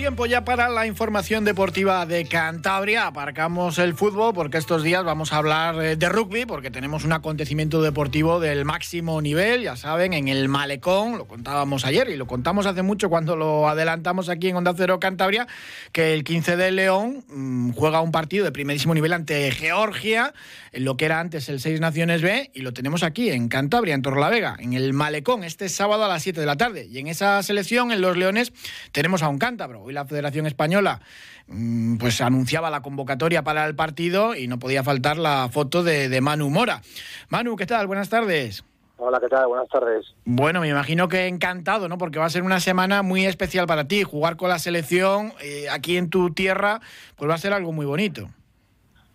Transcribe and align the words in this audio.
Tiempo 0.00 0.24
ya 0.24 0.46
para 0.46 0.70
la 0.70 0.86
información 0.86 1.44
deportiva 1.44 2.06
de 2.06 2.24
Cantabria. 2.24 3.06
Aparcamos 3.06 3.78
el 3.78 3.92
fútbol 3.92 4.32
porque 4.32 4.56
estos 4.56 4.82
días 4.82 5.04
vamos 5.04 5.34
a 5.34 5.36
hablar 5.36 5.74
eh, 5.84 5.94
de 5.96 6.08
rugby 6.08 6.46
porque 6.46 6.70
tenemos 6.70 7.04
un 7.04 7.12
acontecimiento 7.12 7.82
deportivo 7.82 8.40
del 8.40 8.64
máximo 8.64 9.20
nivel, 9.20 9.60
ya 9.62 9.76
saben, 9.76 10.14
en 10.14 10.28
el 10.28 10.48
Malecón, 10.48 11.18
lo 11.18 11.26
contábamos 11.26 11.84
ayer 11.84 12.08
y 12.08 12.16
lo 12.16 12.26
contamos 12.26 12.64
hace 12.64 12.80
mucho 12.80 13.10
cuando 13.10 13.36
lo 13.36 13.68
adelantamos 13.68 14.30
aquí 14.30 14.48
en 14.48 14.56
Onda 14.56 14.72
Cero 14.74 14.98
Cantabria, 15.00 15.46
que 15.92 16.14
el 16.14 16.24
15 16.24 16.56
de 16.56 16.70
León 16.70 17.22
mmm, 17.28 17.72
juega 17.72 18.00
un 18.00 18.10
partido 18.10 18.46
de 18.46 18.52
primerísimo 18.52 18.94
nivel 18.94 19.12
ante 19.12 19.50
Georgia, 19.50 20.32
lo 20.72 20.96
que 20.96 21.06
era 21.06 21.20
antes 21.20 21.48
el 21.48 21.60
Seis 21.60 21.80
Naciones 21.80 22.22
B, 22.22 22.50
y 22.54 22.60
lo 22.62 22.72
tenemos 22.72 23.02
aquí 23.02 23.30
en 23.30 23.48
Cantabria, 23.48 23.94
en 23.94 24.02
Torrelavega, 24.02 24.56
en 24.58 24.72
el 24.72 24.92
Malecón, 24.92 25.44
este 25.44 25.68
sábado 25.68 26.04
a 26.04 26.08
las 26.08 26.22
7 26.22 26.38
de 26.40 26.46
la 26.46 26.56
tarde. 26.56 26.86
Y 26.86 26.98
en 26.98 27.08
esa 27.08 27.42
selección, 27.42 27.92
en 27.92 28.00
Los 28.00 28.16
Leones, 28.16 28.52
tenemos 28.92 29.22
a 29.22 29.28
un 29.28 29.38
cántabro. 29.38 29.82
Hoy 29.82 29.92
la 29.92 30.04
Federación 30.04 30.46
Española 30.46 31.00
mmm, 31.48 31.96
pues 31.96 32.20
anunciaba 32.20 32.70
la 32.70 32.82
convocatoria 32.82 33.42
para 33.42 33.66
el 33.66 33.74
partido 33.74 34.34
y 34.34 34.46
no 34.46 34.58
podía 34.58 34.84
faltar 34.84 35.18
la 35.18 35.48
foto 35.50 35.82
de, 35.82 36.08
de 36.08 36.20
Manu 36.20 36.50
Mora. 36.50 36.82
Manu, 37.28 37.56
¿qué 37.56 37.66
tal? 37.66 37.86
Buenas 37.86 38.08
tardes. 38.08 38.64
Hola, 39.02 39.18
¿qué 39.18 39.28
tal? 39.28 39.46
Buenas 39.46 39.66
tardes. 39.70 40.14
Bueno, 40.26 40.60
me 40.60 40.68
imagino 40.68 41.08
que 41.08 41.26
encantado, 41.26 41.88
¿no? 41.88 41.96
Porque 41.96 42.18
va 42.18 42.26
a 42.26 42.30
ser 42.30 42.42
una 42.42 42.60
semana 42.60 43.02
muy 43.02 43.24
especial 43.24 43.66
para 43.66 43.88
ti. 43.88 44.02
Jugar 44.02 44.36
con 44.36 44.50
la 44.50 44.58
selección 44.58 45.32
eh, 45.42 45.70
aquí 45.70 45.96
en 45.96 46.10
tu 46.10 46.34
tierra, 46.34 46.80
pues 47.16 47.30
va 47.30 47.34
a 47.34 47.38
ser 47.38 47.54
algo 47.54 47.72
muy 47.72 47.86
bonito. 47.86 48.28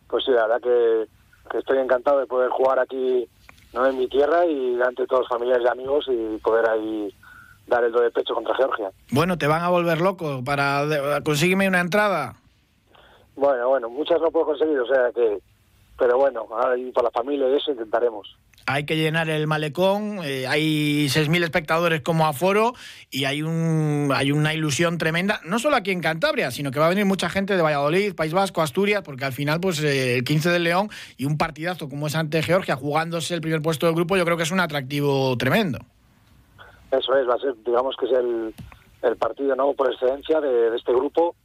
Pues 0.07 0.25
sí, 0.25 0.31
la 0.31 0.47
verdad 0.47 0.61
que, 0.61 1.07
que 1.49 1.59
estoy 1.59 1.77
encantado 1.79 2.19
de 2.19 2.27
poder 2.27 2.49
jugar 2.49 2.79
aquí, 2.79 3.27
no 3.73 3.85
en 3.85 3.97
mi 3.97 4.07
tierra, 4.07 4.45
y 4.45 4.75
de 4.75 5.07
todos 5.07 5.21
los 5.21 5.29
familiares 5.29 5.65
y 5.65 5.69
amigos 5.69 6.05
y 6.09 6.37
poder 6.37 6.69
ahí 6.69 7.13
dar 7.67 7.83
el 7.83 7.91
do 7.91 8.01
de 8.01 8.11
pecho 8.11 8.33
contra 8.33 8.55
Georgia. 8.55 8.91
Bueno, 9.11 9.37
te 9.37 9.47
van 9.47 9.63
a 9.63 9.69
volver 9.69 10.01
loco 10.01 10.43
para 10.43 10.83
consígueme 11.23 11.67
una 11.67 11.79
entrada. 11.79 12.35
Bueno, 13.35 13.69
bueno, 13.69 13.89
muchas 13.89 14.21
no 14.21 14.31
puedo 14.31 14.45
conseguir, 14.45 14.79
o 14.79 14.87
sea 14.87 15.11
que, 15.13 15.39
pero 15.97 16.17
bueno, 16.17 16.47
ahí 16.57 16.91
para 16.91 17.05
la 17.05 17.11
familia 17.11 17.49
y 17.49 17.55
eso 17.55 17.71
intentaremos. 17.71 18.37
Hay 18.67 18.85
que 18.85 18.95
llenar 18.95 19.29
el 19.29 19.45
malecón, 19.45 20.19
eh, 20.23 20.47
hay 20.47 21.05
6.000 21.05 21.43
espectadores 21.43 22.01
como 22.01 22.25
aforo 22.25 22.73
y 23.11 23.25
hay, 23.25 23.43
un, 23.43 24.11
hay 24.13 24.31
una 24.31 24.55
ilusión 24.55 24.97
tremenda, 24.97 25.39
no 25.45 25.59
solo 25.59 25.75
aquí 25.75 25.91
en 25.91 26.01
Cantabria, 26.01 26.49
sino 26.49 26.71
que 26.71 26.79
va 26.79 26.87
a 26.87 26.89
venir 26.89 27.05
mucha 27.05 27.29
gente 27.29 27.55
de 27.55 27.61
Valladolid, 27.61 28.15
País 28.15 28.33
Vasco, 28.33 28.61
Asturias, 28.61 29.03
porque 29.03 29.23
al 29.23 29.33
final 29.33 29.59
pues 29.59 29.83
eh, 29.83 30.17
el 30.17 30.23
15 30.23 30.49
de 30.49 30.59
León 30.59 30.89
y 31.15 31.25
un 31.25 31.37
partidazo 31.37 31.87
como 31.87 32.07
es 32.07 32.15
ante 32.15 32.41
Georgia, 32.41 32.75
jugándose 32.75 33.35
el 33.35 33.41
primer 33.41 33.61
puesto 33.61 33.85
del 33.85 33.95
grupo, 33.95 34.17
yo 34.17 34.25
creo 34.25 34.35
que 34.35 34.43
es 34.43 34.51
un 34.51 34.59
atractivo 34.59 35.37
tremendo. 35.37 35.77
Eso 36.91 37.15
es, 37.15 37.27
va 37.29 37.35
a 37.35 37.39
ser, 37.39 37.53
digamos 37.63 37.95
que 37.97 38.05
es 38.07 38.13
el, 38.13 38.53
el 39.03 39.15
partido 39.17 39.55
no 39.55 39.73
por 39.73 39.91
excelencia 39.91 40.41
de, 40.41 40.71
de 40.71 40.77
este 40.77 40.91
grupo 40.91 41.35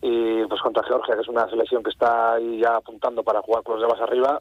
y 0.00 0.44
pues 0.46 0.60
contra 0.60 0.84
Georgia, 0.84 1.14
que 1.14 1.22
es 1.22 1.28
una 1.28 1.48
selección 1.48 1.82
que 1.82 1.90
está 1.90 2.34
ahí 2.34 2.60
ya 2.60 2.76
apuntando 2.76 3.22
para 3.22 3.42
jugar 3.42 3.62
con 3.64 3.80
los 3.80 3.88
demás 3.88 4.00
arriba, 4.00 4.40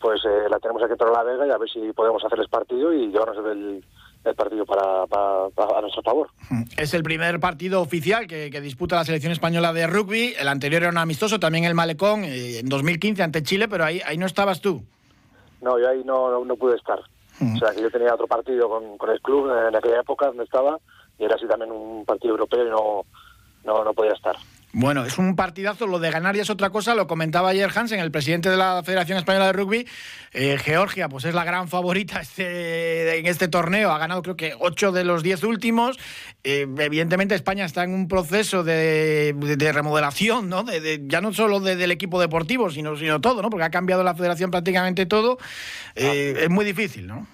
pues 0.00 0.20
eh, 0.24 0.48
la 0.50 0.58
tenemos 0.58 0.82
aquí 0.82 0.92
en 0.98 1.12
la 1.12 1.22
Vega 1.22 1.46
y 1.46 1.50
a 1.50 1.58
ver 1.58 1.70
si 1.70 1.92
podemos 1.92 2.22
hacerles 2.24 2.48
partido 2.48 2.92
y 2.92 3.08
llevarnos 3.08 3.38
el, 3.46 3.84
el 4.24 4.34
partido 4.34 4.66
para, 4.66 5.06
para, 5.06 5.48
para, 5.50 5.78
a 5.78 5.80
nuestro 5.80 6.02
favor. 6.02 6.28
Es 6.76 6.92
el 6.92 7.02
primer 7.02 7.40
partido 7.40 7.80
oficial 7.80 8.26
que, 8.26 8.50
que, 8.50 8.60
disputa 8.60 8.96
la 8.96 9.04
selección 9.04 9.32
española 9.32 9.72
de 9.72 9.86
rugby. 9.86 10.34
El 10.38 10.48
anterior 10.48 10.82
era 10.82 10.90
un 10.90 10.98
amistoso, 10.98 11.40
también 11.40 11.64
el 11.64 11.74
Malecón, 11.74 12.24
eh, 12.24 12.58
en 12.58 12.68
2015 12.68 13.22
ante 13.22 13.42
Chile, 13.42 13.68
pero 13.68 13.84
ahí, 13.84 14.02
ahí 14.04 14.18
no 14.18 14.26
estabas 14.26 14.60
tú. 14.60 14.82
No, 15.62 15.78
yo 15.78 15.88
ahí 15.88 16.02
no, 16.04 16.30
no, 16.30 16.44
no 16.44 16.56
pude 16.56 16.76
estar. 16.76 16.98
Uh-huh. 17.40 17.54
O 17.54 17.58
sea, 17.58 17.70
que 17.72 17.80
yo 17.80 17.90
tenía 17.90 18.14
otro 18.14 18.26
partido 18.26 18.68
con, 18.68 18.98
con, 18.98 19.10
el 19.10 19.20
club 19.20 19.50
en 19.68 19.74
aquella 19.74 20.00
época 20.00 20.26
donde 20.26 20.44
estaba 20.44 20.78
y 21.18 21.24
era 21.24 21.36
así 21.36 21.46
también 21.46 21.70
un 21.70 22.04
partido 22.04 22.32
europeo 22.32 22.66
y 22.66 22.70
no, 22.70 23.04
no, 23.64 23.84
no 23.84 23.94
podía 23.94 24.12
estar. 24.12 24.36
Bueno, 24.74 25.04
es 25.04 25.18
un 25.18 25.36
partidazo, 25.36 25.86
lo 25.86 25.98
de 25.98 26.10
ganar 26.10 26.34
ya 26.34 26.40
es 26.40 26.48
otra 26.48 26.70
cosa, 26.70 26.94
lo 26.94 27.06
comentaba 27.06 27.50
ayer 27.50 27.70
Hansen, 27.74 28.00
el 28.00 28.10
presidente 28.10 28.48
de 28.48 28.56
la 28.56 28.82
Federación 28.82 29.18
Española 29.18 29.46
de 29.46 29.52
Rugby. 29.52 29.86
Eh, 30.32 30.56
Georgia, 30.56 31.10
pues 31.10 31.26
es 31.26 31.34
la 31.34 31.44
gran 31.44 31.68
favorita 31.68 32.22
este, 32.22 33.18
en 33.18 33.26
este 33.26 33.48
torneo, 33.48 33.90
ha 33.90 33.98
ganado 33.98 34.22
creo 34.22 34.34
que 34.34 34.54
8 34.58 34.92
de 34.92 35.04
los 35.04 35.22
10 35.22 35.44
últimos. 35.44 35.98
Eh, 36.42 36.66
evidentemente 36.78 37.34
España 37.34 37.66
está 37.66 37.84
en 37.84 37.92
un 37.92 38.08
proceso 38.08 38.64
de, 38.64 39.34
de, 39.34 39.56
de 39.56 39.72
remodelación, 39.72 40.48
¿no? 40.48 40.62
De, 40.62 41.02
ya 41.04 41.20
no 41.20 41.34
solo 41.34 41.60
del 41.60 41.90
equipo 41.90 42.18
deportivo, 42.18 42.70
sino, 42.70 42.96
sino 42.96 43.20
todo, 43.20 43.42
¿no? 43.42 43.50
Porque 43.50 43.66
ha 43.66 43.70
cambiado 43.70 44.02
la 44.02 44.14
federación 44.14 44.50
prácticamente 44.50 45.04
todo. 45.04 45.36
Eh, 45.94 46.34
es 46.44 46.48
muy 46.48 46.64
difícil, 46.64 47.06
¿no? 47.06 47.26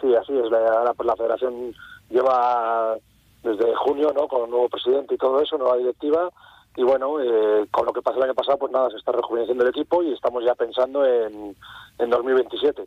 Sí, 0.00 0.06
así 0.14 0.38
es. 0.38 0.48
La, 0.52 0.60
la, 0.60 0.94
la 0.96 1.16
federación 1.16 1.74
lleva 2.08 2.94
desde 3.42 3.74
junio, 3.74 4.12
¿no? 4.14 4.28
Con 4.28 4.42
un 4.42 4.50
nuevo 4.50 4.68
presidente 4.68 5.16
y 5.16 5.18
todo 5.18 5.42
eso, 5.42 5.58
nueva 5.58 5.76
directiva 5.76 6.30
y 6.76 6.82
bueno, 6.82 7.20
eh, 7.20 7.66
con 7.70 7.86
lo 7.86 7.92
que 7.92 8.02
pasó 8.02 8.18
el 8.18 8.24
año 8.24 8.34
pasado, 8.34 8.58
pues 8.58 8.72
nada, 8.72 8.90
se 8.90 8.96
está 8.96 9.12
rejuveneciendo 9.12 9.64
el 9.64 9.70
equipo 9.70 10.02
y 10.02 10.12
estamos 10.12 10.44
ya 10.44 10.54
pensando 10.54 11.04
en, 11.04 11.56
en 11.98 12.10
2027, 12.10 12.84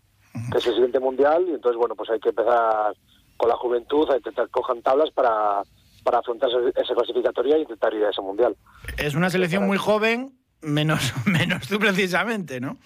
que 0.51 0.57
es 0.57 0.67
el 0.67 0.73
siguiente 0.73 0.99
mundial, 0.99 1.45
y 1.47 1.53
entonces, 1.53 1.77
bueno, 1.77 1.95
pues 1.95 2.09
hay 2.09 2.19
que 2.19 2.29
empezar 2.29 2.95
con 3.38 3.49
la 3.49 3.55
juventud 3.57 4.09
a 4.09 4.17
intentar 4.17 4.49
cojan 4.49 4.81
tablas 4.81 5.11
para, 5.11 5.61
para 6.03 6.19
afrontar 6.19 6.49
esa 6.75 6.93
clasificatoria 6.93 7.57
e 7.57 7.61
intentar 7.61 7.93
ir 7.93 8.05
a 8.05 8.09
ese 8.09 8.22
mundial. 8.22 8.55
Es 8.97 9.16
una 9.16 9.29
selección 9.29 9.66
muy 9.66 9.77
joven, 9.77 10.38
menos, 10.61 11.13
menos 11.25 11.67
tú 11.67 11.77
precisamente, 11.79 12.59
¿no? 12.59 12.77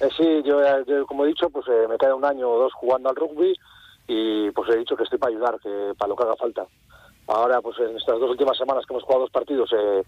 Eh, 0.00 0.08
sí, 0.16 0.42
yo, 0.44 0.60
yo, 0.86 1.06
como 1.06 1.24
he 1.24 1.28
dicho, 1.28 1.48
pues 1.50 1.66
eh, 1.68 1.86
me 1.88 1.98
queda 1.98 2.14
un 2.14 2.24
año 2.24 2.48
o 2.48 2.58
dos 2.58 2.72
jugando 2.72 3.10
al 3.10 3.16
rugby 3.16 3.54
y 4.08 4.50
pues 4.50 4.70
he 4.70 4.78
dicho 4.78 4.96
que 4.96 5.04
estoy 5.04 5.18
para 5.18 5.30
ayudar, 5.32 5.60
que 5.60 5.92
para 5.96 6.08
lo 6.08 6.16
que 6.16 6.24
haga 6.24 6.36
falta. 6.36 6.66
Ahora, 7.26 7.60
pues 7.60 7.78
en 7.78 7.96
estas 7.96 8.18
dos 8.18 8.30
últimas 8.30 8.58
semanas 8.58 8.84
que 8.86 8.92
hemos 8.92 9.04
jugado 9.04 9.22
dos 9.22 9.30
partidos, 9.30 9.70
eh, 9.72 10.02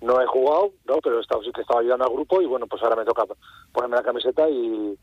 no 0.00 0.20
he 0.20 0.26
jugado, 0.26 0.70
¿no? 0.86 0.98
pero 1.02 1.18
he 1.18 1.20
estado, 1.20 1.42
sí 1.42 1.50
que 1.54 1.62
estaba 1.62 1.80
ayudando 1.80 2.04
al 2.04 2.12
grupo 2.12 2.40
y 2.40 2.46
bueno, 2.46 2.66
pues 2.66 2.82
ahora 2.82 2.96
me 2.96 3.04
toca 3.04 3.24
ponerme 3.72 3.96
la 3.96 4.02
camiseta 4.02 4.48
y, 4.48 4.96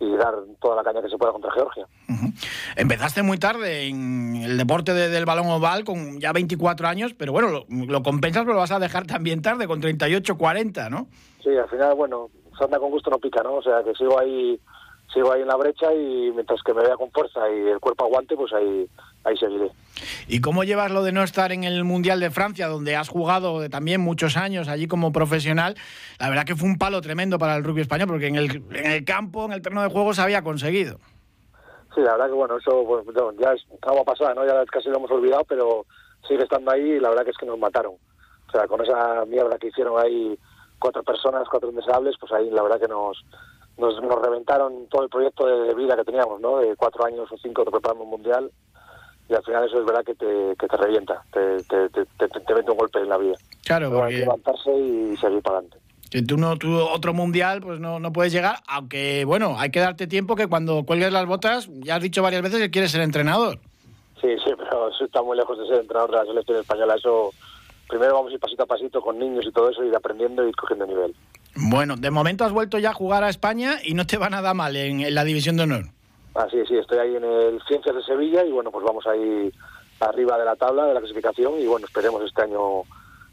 y 0.00 0.16
dar 0.16 0.34
toda 0.60 0.76
la 0.76 0.82
caña 0.82 1.02
que 1.02 1.08
se 1.08 1.16
pueda 1.16 1.32
contra 1.32 1.52
Georgia. 1.52 1.86
Uh 2.08 2.12
-huh. 2.12 2.32
Empezaste 2.76 3.22
muy 3.22 3.38
tarde 3.38 3.86
en 3.86 4.36
el 4.36 4.58
deporte 4.58 4.92
de, 4.94 5.08
del 5.08 5.24
balón 5.24 5.46
oval 5.48 5.84
con 5.84 6.20
ya 6.20 6.32
24 6.32 6.88
años, 6.88 7.14
pero 7.14 7.32
bueno, 7.32 7.48
lo, 7.48 7.64
lo, 7.68 8.02
compensas, 8.02 8.42
pero 8.42 8.54
lo 8.54 8.60
vas 8.60 8.72
a 8.72 8.78
dejar 8.78 9.06
también 9.06 9.42
tarde, 9.42 9.66
con 9.66 9.80
38, 9.80 10.36
40, 10.36 10.90
¿no? 10.90 11.06
Sí, 11.42 11.50
al 11.50 11.68
final, 11.68 11.94
bueno, 11.94 12.30
anda 12.60 12.78
con 12.78 12.90
gusto 12.90 13.10
no 13.10 13.18
pica, 13.18 13.42
¿no? 13.42 13.54
O 13.54 13.62
sea, 13.62 13.82
que 13.82 13.94
sigo 13.94 14.18
ahí 14.18 14.58
sigo 15.12 15.32
ahí 15.32 15.42
en 15.42 15.48
la 15.48 15.56
brecha 15.56 15.92
y 15.92 16.30
mientras 16.32 16.62
que 16.62 16.74
me 16.74 16.82
vea 16.82 16.96
con 16.96 17.10
fuerza 17.10 17.40
y 17.50 17.68
el 17.68 17.80
cuerpo 17.80 18.04
aguante, 18.04 18.36
pues 18.36 18.52
ahí, 18.52 18.88
ahí 19.24 19.36
seguiré. 19.36 19.70
¿Y 20.26 20.40
cómo 20.40 20.64
llevas 20.64 20.90
lo 20.90 21.02
de 21.02 21.12
no 21.12 21.22
estar 21.22 21.52
en 21.52 21.64
el 21.64 21.84
Mundial 21.84 22.20
de 22.20 22.30
Francia, 22.30 22.68
donde 22.68 22.96
has 22.96 23.08
jugado 23.08 23.68
también 23.68 24.00
muchos 24.00 24.36
años 24.36 24.68
allí 24.68 24.86
como 24.86 25.12
profesional? 25.12 25.76
La 26.18 26.28
verdad 26.28 26.44
que 26.44 26.56
fue 26.56 26.68
un 26.68 26.78
palo 26.78 27.00
tremendo 27.00 27.38
para 27.38 27.56
el 27.56 27.64
rugby 27.64 27.82
español, 27.82 28.08
porque 28.08 28.26
en 28.26 28.36
el, 28.36 28.62
en 28.72 28.90
el 28.90 29.04
campo, 29.04 29.44
en 29.44 29.52
el 29.52 29.62
terreno 29.62 29.82
de 29.82 29.90
juego, 29.90 30.14
se 30.14 30.22
había 30.22 30.42
conseguido. 30.42 30.98
Sí, 31.94 32.00
la 32.00 32.12
verdad 32.12 32.26
que 32.26 32.32
bueno, 32.32 32.56
eso 32.56 32.84
pues, 32.86 33.04
ya 33.38 33.52
es 33.52 33.64
agua 33.82 34.04
pasada, 34.04 34.34
¿no? 34.34 34.46
Ya 34.46 34.64
casi 34.66 34.88
lo 34.88 34.96
hemos 34.96 35.10
olvidado, 35.10 35.44
pero 35.44 35.84
sigue 36.26 36.44
estando 36.44 36.70
ahí 36.70 36.92
y 36.92 37.00
la 37.00 37.10
verdad 37.10 37.24
que 37.24 37.30
es 37.30 37.36
que 37.36 37.46
nos 37.46 37.58
mataron. 37.58 37.94
O 38.48 38.50
sea, 38.50 38.66
con 38.66 38.82
esa 38.82 39.24
mierda 39.26 39.58
que 39.58 39.68
hicieron 39.68 40.00
ahí 40.02 40.38
cuatro 40.78 41.02
personas, 41.02 41.48
cuatro 41.50 41.70
indeseables, 41.70 42.16
pues 42.18 42.32
ahí 42.32 42.50
la 42.50 42.62
verdad 42.62 42.80
que 42.80 42.88
nos, 42.88 43.22
nos, 43.78 44.00
nos 44.02 44.22
reventaron 44.22 44.86
todo 44.88 45.04
el 45.04 45.08
proyecto 45.08 45.46
de 45.46 45.74
vida 45.74 45.96
que 45.96 46.04
teníamos, 46.04 46.40
¿no? 46.40 46.58
De 46.58 46.76
cuatro 46.76 47.04
años 47.04 47.30
o 47.30 47.36
cinco 47.38 47.64
preparando 47.64 48.04
un 48.04 48.10
mundial 48.10 48.50
y 49.28 49.34
al 49.34 49.42
final 49.44 49.64
eso 49.64 49.80
es 49.80 49.86
verdad 49.86 50.04
que 50.04 50.14
te, 50.14 50.56
que 50.58 50.66
te 50.66 50.76
revienta, 50.76 51.22
te, 51.32 51.56
te, 51.64 51.88
te, 51.88 52.28
te, 52.28 52.54
mete 52.54 52.70
un 52.70 52.76
golpe 52.76 52.98
en 52.98 53.08
la 53.08 53.16
vida. 53.16 53.34
Claro, 53.64 53.88
Pero 53.88 54.00
porque... 54.00 54.14
Hay 54.14 54.20
que 54.20 54.26
levantarse 54.26 54.72
y 54.72 55.16
seguir 55.16 55.42
para 55.42 55.58
adelante. 55.58 55.78
Que 56.10 56.22
tú 56.22 56.36
no, 56.36 56.58
tú 56.58 56.78
otro 56.78 57.14
mundial, 57.14 57.62
pues 57.62 57.80
no, 57.80 57.98
no 57.98 58.12
puedes 58.12 58.32
llegar, 58.32 58.56
aunque 58.66 59.24
bueno, 59.24 59.56
hay 59.58 59.70
que 59.70 59.80
darte 59.80 60.06
tiempo 60.06 60.36
que 60.36 60.46
cuando 60.46 60.84
cuelgues 60.84 61.10
las 61.10 61.24
botas, 61.24 61.70
ya 61.80 61.96
has 61.96 62.02
dicho 62.02 62.22
varias 62.22 62.42
veces 62.42 62.60
que 62.60 62.70
quieres 62.70 62.90
ser 62.90 63.00
entrenador. 63.00 63.58
Sí, 64.20 64.28
sí, 64.44 64.52
pero 64.56 64.90
eso 64.90 65.04
está 65.06 65.22
muy 65.22 65.36
lejos 65.38 65.58
de 65.58 65.66
ser 65.66 65.80
entrenador 65.80 66.10
de 66.10 66.16
la 66.18 66.24
selección 66.26 66.58
española. 66.58 66.96
Eso 66.96 67.30
primero 67.88 68.14
vamos 68.14 68.30
a 68.30 68.34
ir 68.34 68.40
pasito 68.40 68.64
a 68.64 68.66
pasito 68.66 69.00
con 69.00 69.18
niños 69.18 69.46
y 69.46 69.52
todo 69.52 69.70
eso, 69.70 69.82
ir 69.82 69.96
aprendiendo 69.96 70.44
y 70.44 70.50
ir 70.50 70.56
cogiendo 70.56 70.86
nivel. 70.86 71.14
Bueno, 71.54 71.96
de 71.96 72.10
momento 72.10 72.44
has 72.44 72.52
vuelto 72.52 72.78
ya 72.78 72.90
a 72.90 72.94
jugar 72.94 73.24
a 73.24 73.28
España 73.28 73.76
y 73.82 73.94
no 73.94 74.06
te 74.06 74.16
va 74.16 74.30
nada 74.30 74.54
mal 74.54 74.74
en, 74.76 75.00
en 75.00 75.14
la 75.14 75.24
división 75.24 75.56
de 75.56 75.64
honor. 75.64 75.84
Ah, 76.34 76.46
sí, 76.50 76.58
sí, 76.66 76.76
estoy 76.76 76.98
ahí 76.98 77.16
en 77.16 77.24
el 77.24 77.60
Ciencias 77.68 77.94
de 77.94 78.02
Sevilla 78.02 78.44
y 78.44 78.52
bueno, 78.52 78.70
pues 78.70 78.84
vamos 78.84 79.06
ahí 79.06 79.52
arriba 80.00 80.38
de 80.38 80.44
la 80.44 80.56
tabla 80.56 80.86
de 80.86 80.94
la 80.94 81.00
clasificación 81.00 81.60
y 81.60 81.66
bueno, 81.66 81.86
esperemos 81.86 82.22
este 82.24 82.42
año 82.42 82.82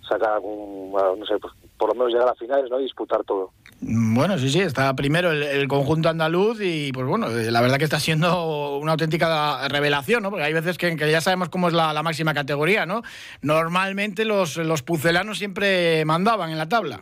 sacar 0.07 0.33
algún, 0.33 0.91
no 0.91 1.25
sé, 1.25 1.37
pues, 1.39 1.53
por 1.77 1.89
lo 1.89 1.95
menos 1.95 2.11
llegar 2.11 2.27
a 2.27 2.35
finales, 2.35 2.69
¿no? 2.69 2.79
Y 2.79 2.83
disputar 2.83 3.23
todo. 3.23 3.51
Bueno, 3.79 4.37
sí, 4.37 4.49
sí, 4.49 4.59
está 4.59 4.93
primero 4.93 5.31
el, 5.31 5.67
conjunto 5.67 6.09
andaluz 6.09 6.59
y 6.61 6.91
pues 6.91 7.07
bueno, 7.07 7.29
eh, 7.29 7.51
la 7.51 7.61
verdad 7.61 7.77
que 7.77 7.85
está 7.85 7.99
siendo 7.99 8.77
una 8.77 8.93
auténtica 8.93 9.67
revelación, 9.69 10.23
¿no? 10.23 10.29
Porque 10.29 10.43
hay 10.43 10.53
veces 10.53 10.77
que, 10.77 10.97
ya 10.97 11.21
sabemos 11.21 11.49
cómo 11.49 11.69
es 11.69 11.73
la, 11.73 12.03
máxima 12.03 12.33
categoría, 12.33 12.85
¿no? 12.85 13.03
Normalmente 13.41 14.25
los, 14.25 14.57
los 14.57 14.83
pucelanos 14.83 15.37
siempre 15.37 16.03
mandaban 16.03 16.49
en 16.49 16.57
la 16.57 16.67
tabla. 16.67 17.01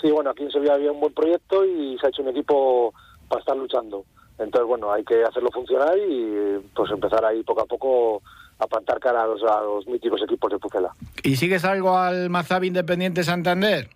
Sí, 0.00 0.10
bueno, 0.10 0.30
aquí 0.30 0.44
en 0.44 0.50
Sevilla 0.50 0.74
había 0.74 0.92
un 0.92 1.00
buen 1.00 1.12
proyecto 1.12 1.64
y 1.64 1.98
se 1.98 2.06
ha 2.06 2.08
hecho 2.10 2.22
un 2.22 2.28
equipo 2.28 2.92
para 3.28 3.40
estar 3.40 3.56
luchando. 3.56 4.04
Entonces, 4.38 4.68
bueno, 4.68 4.92
hay 4.92 5.04
que 5.04 5.24
hacerlo 5.24 5.50
funcionar 5.50 5.98
y 5.98 6.58
pues 6.74 6.90
empezar 6.92 7.24
ahí 7.24 7.42
poco 7.42 7.62
a 7.62 7.66
poco 7.66 8.22
a 8.58 8.66
plantar 8.66 9.00
cara 9.00 9.22
a 9.22 9.26
los, 9.26 9.42
a 9.42 9.60
los 9.62 9.86
míticos 9.86 10.22
equipos 10.22 10.50
de 10.50 10.58
Pucela. 10.58 10.94
¿Y 11.22 11.36
sigues 11.36 11.64
algo 11.64 11.96
al 11.96 12.30
Mazabi 12.30 12.68
Independiente 12.68 13.24
Santander? 13.24 13.88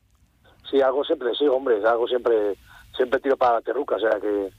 Sí, 0.70 0.80
algo 0.80 1.04
siempre, 1.04 1.34
sí, 1.34 1.46
hombre, 1.46 1.76
algo 1.86 2.06
siempre, 2.08 2.56
siempre 2.96 3.20
tiro 3.20 3.36
para 3.36 3.54
la 3.54 3.60
terruca, 3.60 3.96
o 3.96 4.00
sea 4.00 4.18
que 4.20 4.50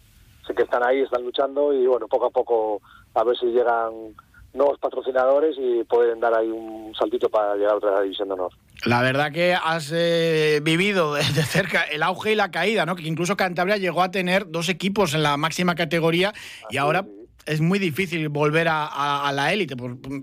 sé 0.46 0.54
que 0.54 0.64
están 0.64 0.84
ahí, 0.86 1.02
están 1.02 1.24
luchando 1.24 1.74
y 1.74 1.88
bueno, 1.88 2.08
poco 2.08 2.28
a 2.28 2.30
poco 2.30 2.82
a 3.16 3.24
ver 3.24 3.38
si 3.38 3.48
llegan 3.48 4.16
nuevos 4.54 4.78
patrocinadores 4.80 5.56
y 5.58 5.84
pueden 5.86 6.20
dar 6.20 6.34
ahí 6.36 6.50
un 6.50 6.94
saltito 6.96 7.30
para 7.30 7.56
llegar 7.56 7.74
a 7.74 7.78
otra 7.78 8.02
división 8.02 8.28
de 8.28 8.34
honor. 8.36 8.52
La 8.86 9.02
verdad 9.02 9.32
que 9.32 9.54
has 9.54 9.92
eh, 9.94 10.60
vivido 10.62 11.14
de 11.14 11.24
cerca 11.24 11.84
el 11.84 12.04
auge 12.04 12.34
y 12.34 12.36
la 12.36 12.52
caída, 12.52 12.86
¿no? 12.86 12.96
Que 12.96 13.08
incluso 13.08 13.38
Cantabria 13.38 13.78
llegó 13.78 14.02
a 14.02 14.12
tener 14.12 14.50
dos 14.50 14.70
equipos 14.70 15.14
en 15.14 15.24
la 15.24 15.38
máxima 15.38 15.76
categoría 15.76 16.34
y 16.70 16.78
ahora 16.78 17.06
es 17.46 17.62
muy 17.62 17.80
difícil 17.80 18.30
volver 18.30 18.68
a, 18.70 19.32
la 19.34 19.52
élite, 19.52 19.76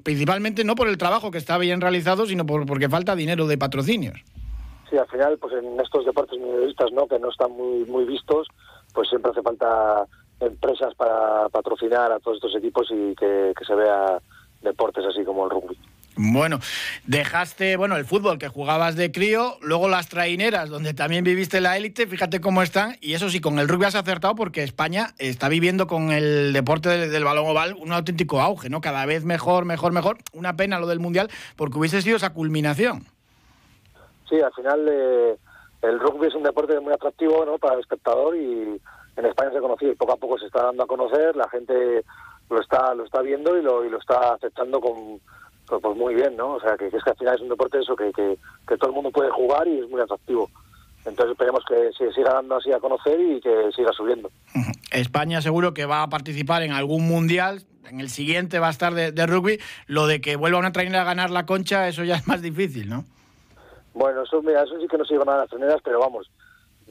principalmente 0.02 0.64
no 0.64 0.74
por 0.74 0.88
el 0.88 0.98
trabajo 0.98 1.30
que 1.30 1.38
está 1.38 1.58
bien 1.58 1.80
realizado, 1.80 2.26
sino 2.26 2.46
por, 2.46 2.66
porque 2.66 2.88
falta 2.88 3.14
dinero 3.14 3.46
de 3.46 3.58
patrocinios. 3.58 4.22
Sí, 4.88 4.96
al 4.96 5.06
final, 5.08 5.38
pues 5.38 5.54
en 5.54 5.78
estos 5.80 6.04
deportes 6.04 6.38
minoristas, 6.38 6.90
¿no? 6.92 7.06
Que 7.06 7.18
no 7.18 7.30
están 7.30 7.52
muy 7.52 7.84
muy 7.84 8.04
vistos, 8.04 8.48
pues 8.92 9.08
siempre 9.08 9.30
hace 9.30 9.42
falta 9.42 10.06
empresas 10.40 10.94
para 10.94 11.48
patrocinar 11.50 12.10
a 12.12 12.18
todos 12.18 12.38
estos 12.38 12.56
equipos 12.56 12.88
y 12.90 13.14
que, 13.14 13.52
se 13.66 13.74
vea 13.74 14.18
deportes 14.62 15.04
así 15.04 15.24
como 15.24 15.44
el 15.44 15.50
rugby. 15.50 15.78
Bueno, 16.16 16.58
dejaste, 17.06 17.76
bueno, 17.76 17.96
el 17.96 18.04
fútbol 18.04 18.38
que 18.38 18.48
jugabas 18.48 18.96
de 18.96 19.12
crío, 19.12 19.56
luego 19.62 19.88
las 19.88 20.08
traineras, 20.08 20.68
donde 20.68 20.92
también 20.92 21.24
viviste 21.24 21.60
la 21.60 21.76
élite, 21.76 22.06
fíjate 22.06 22.40
cómo 22.40 22.62
están, 22.62 22.96
y 23.00 23.14
eso 23.14 23.30
sí, 23.30 23.40
con 23.40 23.58
el 23.58 23.68
rugby 23.68 23.86
has 23.86 23.94
acertado 23.94 24.34
porque 24.34 24.62
España 24.62 25.14
está 25.18 25.48
viviendo 25.48 25.86
con 25.86 26.10
el 26.10 26.52
deporte 26.52 26.88
del, 27.08 27.24
balón 27.24 27.46
oval 27.46 27.74
un 27.78 27.92
auténtico 27.92 28.40
auge, 28.40 28.68
¿no? 28.68 28.80
Cada 28.80 29.06
vez 29.06 29.24
mejor, 29.24 29.64
mejor, 29.64 29.92
mejor. 29.92 30.18
Una 30.32 30.56
pena 30.56 30.80
lo 30.80 30.88
del 30.88 30.98
Mundial, 30.98 31.30
porque 31.56 31.78
hubiese 31.78 32.02
sido 32.02 32.16
esa 32.16 32.34
culminación. 32.34 33.04
Sí, 34.28 34.40
al 34.40 34.52
final 34.52 34.86
eh, 34.90 35.36
el 35.82 36.00
rugby 36.00 36.26
es 36.26 36.34
un 36.34 36.42
deporte 36.42 36.78
muy 36.80 36.92
atractivo, 36.92 37.44
¿no? 37.44 37.58
Para 37.58 37.74
el 37.74 37.80
espectador 37.80 38.36
y 38.36 38.80
en 39.16 39.26
España 39.26 39.52
se 39.52 39.60
conocía 39.60 39.90
y 39.90 39.94
poco 39.94 40.12
a 40.12 40.16
poco 40.16 40.38
se 40.38 40.46
está 40.46 40.64
dando 40.64 40.82
a 40.82 40.86
conocer, 40.86 41.36
la 41.36 41.48
gente 41.48 42.04
lo 42.48 42.60
está 42.60 42.94
lo 42.94 43.04
está 43.04 43.22
viendo 43.22 43.56
y 43.56 43.62
lo, 43.62 43.84
y 43.84 43.90
lo 43.90 43.98
está 43.98 44.34
aceptando 44.34 44.80
con 44.80 45.20
pues, 45.70 45.82
pues 45.82 45.96
muy 45.96 46.14
bien, 46.14 46.36
¿no? 46.36 46.54
O 46.54 46.60
sea, 46.60 46.76
que, 46.76 46.86
es 46.86 47.04
que 47.04 47.10
al 47.10 47.16
final 47.16 47.36
es 47.36 47.40
un 47.40 47.48
deporte 47.48 47.78
eso 47.78 47.94
que, 47.94 48.10
que, 48.12 48.76
todo 48.76 48.90
el 48.90 48.94
mundo 48.94 49.10
puede 49.10 49.30
jugar 49.30 49.66
y 49.68 49.78
es 49.78 49.88
muy 49.88 50.00
atractivo. 50.00 50.50
Entonces 51.06 51.32
esperemos 51.32 51.64
que 51.66 51.90
se 51.96 52.12
siga 52.12 52.34
dando 52.34 52.56
así 52.56 52.72
a 52.72 52.80
conocer 52.80 53.18
y 53.20 53.40
que 53.40 53.70
siga 53.74 53.92
subiendo. 53.92 54.30
España 54.90 55.40
seguro 55.40 55.72
que 55.72 55.86
va 55.86 56.02
a 56.02 56.08
participar 56.08 56.62
en 56.62 56.72
algún 56.72 57.06
mundial, 57.08 57.62
en 57.88 58.00
el 58.00 58.10
siguiente 58.10 58.58
va 58.58 58.66
a 58.66 58.70
estar 58.70 58.92
de, 58.92 59.26
rugby. 59.26 59.60
Lo 59.86 60.06
de 60.06 60.20
que 60.20 60.36
vuelva 60.36 60.58
una 60.58 60.72
trainera 60.72 61.02
a 61.02 61.04
ganar 61.04 61.30
la 61.30 61.46
concha, 61.46 61.88
eso 61.88 62.04
ya 62.04 62.16
es 62.16 62.26
más 62.26 62.42
difícil, 62.42 62.88
¿no? 62.88 63.04
Bueno, 63.94 64.22
eso, 64.22 64.42
mira, 64.42 64.64
eso 64.64 64.78
sí 64.80 64.86
que 64.88 64.98
no 64.98 65.04
se 65.04 65.14
llevan 65.14 65.30
a 65.30 65.38
las 65.38 65.48
traineras, 65.48 65.80
pero 65.84 66.00
vamos, 66.00 66.30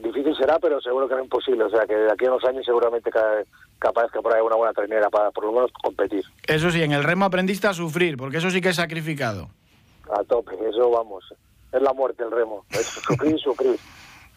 difícil 0.02 0.34
será, 0.36 0.58
pero 0.58 0.80
seguro 0.80 1.08
que 1.08 1.14
no 1.14 1.24
imposible. 1.24 1.64
O 1.64 1.70
sea, 1.70 1.86
que 1.86 1.94
de 1.94 2.12
aquí 2.12 2.26
a 2.26 2.30
unos 2.30 2.44
años 2.44 2.64
seguramente 2.64 3.10
capaz 3.78 4.10
que 4.12 4.20
por 4.20 4.32
ahí 4.32 4.40
una 4.40 4.56
buena 4.56 4.72
trainera 4.72 5.08
para 5.10 5.30
por 5.30 5.44
lo 5.44 5.52
menos 5.52 5.70
competir. 5.82 6.24
Eso 6.46 6.70
sí, 6.70 6.82
en 6.82 6.92
el 6.92 7.04
remo 7.04 7.24
aprendiste 7.24 7.66
a 7.66 7.74
sufrir, 7.74 8.16
porque 8.16 8.38
eso 8.38 8.50
sí 8.50 8.60
que 8.60 8.70
es 8.70 8.76
sacrificado. 8.76 9.48
A 10.10 10.24
tope, 10.24 10.54
eso 10.68 10.90
vamos. 10.90 11.24
Es 11.72 11.82
la 11.82 11.92
muerte 11.92 12.24
el 12.24 12.30
remo. 12.30 12.64
Es 12.70 12.86
sufrir, 13.06 13.38
sufrir. 13.38 13.78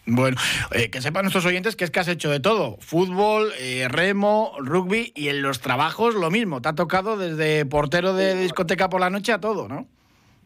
Bueno, 0.06 0.36
eh, 0.72 0.90
que 0.90 1.00
sepan 1.00 1.22
nuestros 1.22 1.46
oyentes 1.46 1.76
que 1.76 1.84
es 1.84 1.90
que 1.90 2.00
has 2.00 2.08
hecho 2.08 2.30
de 2.30 2.40
todo. 2.40 2.76
Fútbol, 2.80 3.52
eh, 3.58 3.88
remo, 3.88 4.52
rugby 4.58 5.12
y 5.14 5.28
en 5.28 5.40
los 5.40 5.60
trabajos 5.60 6.14
lo 6.14 6.30
mismo. 6.30 6.60
Te 6.60 6.68
ha 6.68 6.74
tocado 6.74 7.16
desde 7.16 7.64
portero 7.64 8.12
de 8.12 8.34
discoteca 8.34 8.90
por 8.90 9.00
la 9.00 9.08
noche 9.08 9.32
a 9.32 9.40
todo, 9.40 9.66
¿no? 9.66 9.86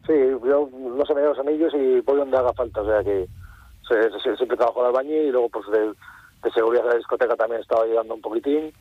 Sí, 0.07 0.13
yo 0.13 0.69
no 0.71 1.05
se 1.05 1.13
me 1.13 1.21
los 1.21 1.37
anillos 1.39 1.73
y 1.75 1.99
voy 1.99 2.17
donde 2.17 2.37
haga 2.37 2.53
falta. 2.53 2.81
O 2.81 2.85
sea 2.85 3.03
que 3.03 3.27
siempre 4.37 4.57
trabajo 4.57 4.81
en 4.81 4.87
el 4.87 4.93
baño 4.93 5.15
y 5.15 5.31
luego 5.31 5.49
pues 5.49 5.65
de, 5.71 6.51
seguridad 6.51 6.83
de 6.83 6.89
la 6.89 6.95
discoteca 6.95 7.35
también 7.35 7.61
estaba 7.61 7.83
ayudando 7.83 8.13
un 8.15 8.21
poquitín 8.21 8.71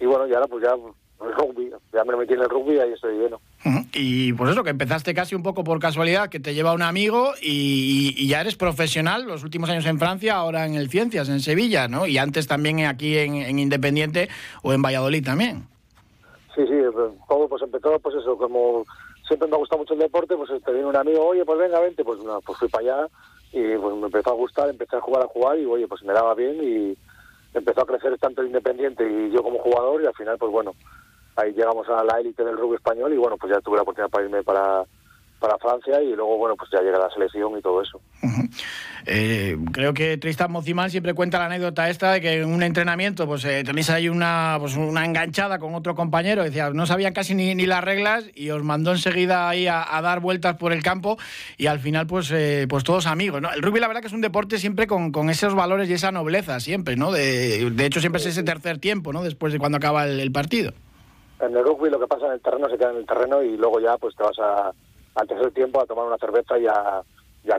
y 0.00 0.06
bueno, 0.06 0.26
y 0.26 0.34
ahora 0.34 0.46
pues 0.46 0.62
ya 0.64 0.72
el 0.72 1.34
rugby, 1.34 1.70
ya 1.92 2.04
me 2.04 2.16
metí 2.16 2.34
en 2.34 2.40
el 2.40 2.50
rugby 2.50 2.74
y 2.74 2.78
ahí 2.78 2.92
estoy 2.92 3.16
lleno. 3.16 3.40
Y 3.92 4.32
pues 4.34 4.50
eso, 4.50 4.62
que 4.62 4.70
empezaste 4.70 5.14
casi 5.14 5.34
un 5.34 5.42
poco 5.42 5.64
por 5.64 5.80
casualidad, 5.80 6.28
que 6.28 6.38
te 6.38 6.54
lleva 6.54 6.74
un 6.74 6.82
amigo 6.82 7.32
y, 7.40 8.28
ya 8.28 8.42
eres 8.42 8.56
profesional, 8.56 9.24
los 9.24 9.42
últimos 9.42 9.70
años 9.70 9.86
en 9.86 9.98
Francia, 9.98 10.34
ahora 10.34 10.66
en 10.66 10.74
el 10.74 10.90
Ciencias, 10.90 11.28
en 11.28 11.40
Sevilla, 11.40 11.88
¿no? 11.88 12.06
Y 12.06 12.18
antes 12.18 12.46
también 12.46 12.84
aquí 12.84 13.16
en, 13.16 13.58
Independiente 13.58 14.28
o 14.62 14.72
en 14.72 14.82
Valladolid 14.82 15.24
también. 15.24 15.66
Sí, 16.54 16.66
sí, 16.66 16.74
pues, 16.92 17.12
todo 17.28 17.48
pues 17.48 17.62
empezó, 17.62 17.98
pues 17.98 18.14
eso, 18.16 18.36
como 18.36 18.84
siempre 19.26 19.48
me 19.48 19.56
ha 19.56 19.58
gustado 19.58 19.80
mucho 19.80 19.94
el 19.94 20.00
deporte, 20.00 20.36
pues 20.36 20.50
te 20.62 20.72
viene 20.72 20.86
un 20.86 20.96
amigo, 20.96 21.26
oye, 21.26 21.44
pues 21.44 21.58
venga, 21.58 21.80
vente, 21.80 22.04
pues, 22.04 22.20
pues 22.44 22.58
fui 22.58 22.68
para 22.68 22.84
allá 22.84 23.08
y 23.56 23.78
pues 23.78 23.96
me 23.96 24.06
empezó 24.06 24.30
a 24.30 24.34
gustar, 24.34 24.68
empecé 24.68 24.96
a 24.96 25.00
jugar 25.00 25.22
a 25.22 25.28
jugar 25.28 25.58
y 25.58 25.64
oye, 25.64 25.88
pues 25.88 26.02
me 26.02 26.12
daba 26.12 26.34
bien 26.34 26.62
y 26.62 26.98
empezó 27.54 27.80
a 27.80 27.86
crecer 27.86 28.18
tanto 28.18 28.44
Independiente 28.44 29.02
y 29.10 29.30
yo 29.30 29.42
como 29.42 29.58
jugador 29.58 30.02
y 30.02 30.06
al 30.06 30.14
final 30.14 30.36
pues 30.36 30.52
bueno, 30.52 30.74
ahí 31.36 31.52
llegamos 31.52 31.88
a 31.88 32.04
la 32.04 32.20
élite 32.20 32.44
del 32.44 32.58
rugby 32.58 32.76
español 32.76 33.14
y 33.14 33.16
bueno, 33.16 33.38
pues 33.38 33.50
ya 33.50 33.60
tuve 33.62 33.76
la 33.76 33.82
oportunidad 33.82 34.10
para 34.10 34.24
irme 34.24 34.42
para 34.42 34.84
para 35.38 35.58
Francia 35.58 36.00
y 36.02 36.14
luego, 36.14 36.38
bueno, 36.38 36.56
pues 36.56 36.70
ya 36.72 36.80
llega 36.80 36.98
la 36.98 37.10
selección 37.10 37.56
y 37.58 37.62
todo 37.62 37.82
eso. 37.82 38.00
Eh, 39.08 39.56
creo 39.72 39.94
que 39.94 40.16
Tristan 40.16 40.50
Mocimán 40.50 40.90
siempre 40.90 41.14
cuenta 41.14 41.38
la 41.38 41.46
anécdota 41.46 41.88
esta 41.88 42.12
de 42.12 42.20
que 42.20 42.40
en 42.40 42.52
un 42.52 42.64
entrenamiento 42.64 43.24
pues 43.26 43.44
eh, 43.44 43.62
tenéis 43.64 43.88
ahí 43.88 44.08
una, 44.08 44.56
pues, 44.58 44.76
una 44.76 45.04
enganchada 45.04 45.60
con 45.60 45.76
otro 45.76 45.94
compañero, 45.94 46.42
decía, 46.42 46.70
no 46.70 46.86
sabían 46.86 47.12
casi 47.12 47.36
ni, 47.36 47.54
ni 47.54 47.66
las 47.66 47.84
reglas 47.84 48.24
y 48.34 48.50
os 48.50 48.64
mandó 48.64 48.90
enseguida 48.90 49.48
ahí 49.48 49.68
a, 49.68 49.86
dar 50.02 50.18
vueltas 50.18 50.56
por 50.56 50.72
el 50.72 50.82
campo 50.82 51.18
y 51.56 51.66
al 51.66 51.78
final 51.78 52.08
pues, 52.08 52.32
eh, 52.32 52.66
pues 52.68 52.82
todos 52.82 53.06
amigos. 53.06 53.40
¿no? 53.40 53.52
El 53.52 53.62
rugby 53.62 53.78
la 53.78 53.86
verdad 53.86 54.00
que 54.00 54.08
es 54.08 54.12
un 54.12 54.22
deporte 54.22 54.58
siempre 54.58 54.88
con, 54.88 55.12
con 55.12 55.30
esos 55.30 55.54
valores 55.54 55.88
y 55.88 55.92
esa 55.92 56.10
nobleza 56.10 56.58
siempre, 56.58 56.96
¿no? 56.96 57.12
De, 57.12 57.70
de 57.70 57.86
hecho 57.86 58.00
siempre 58.00 58.20
es 58.20 58.26
ese 58.26 58.42
tercer 58.42 58.78
tiempo, 58.78 59.12
¿no? 59.12 59.22
Después 59.22 59.52
de 59.52 59.60
cuando 59.60 59.78
acaba 59.78 60.04
el 60.06 60.32
partido. 60.32 60.72
En 61.40 61.56
el 61.56 61.64
rugby 61.64 61.90
lo 61.90 62.00
que 62.00 62.06
pasa 62.06 62.26
en 62.26 62.32
el 62.32 62.40
terreno 62.40 62.68
se 62.68 62.78
queda 62.78 62.90
en 62.90 62.96
el 62.96 63.06
terreno 63.06 63.42
y 63.42 63.56
luego 63.56 63.78
ya 63.78 63.96
pues 63.98 64.16
te 64.16 64.22
vas 64.22 64.38
a 64.38 64.72
al 65.16 65.26
tercer 65.26 65.50
tiempo 65.52 65.80
a 65.80 65.86
tomar 65.86 66.06
una 66.06 66.18
cerveza 66.18 66.58
y 66.58 66.66
a, 66.66 67.02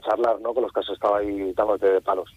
charlar 0.02 0.40
¿no? 0.42 0.54
con 0.54 0.64
los 0.64 0.72
que 0.72 0.80
has 0.82 0.90
estado 0.90 1.16
ahí 1.16 1.54
dándote 1.54 1.88
de 1.88 2.02
palos, 2.02 2.30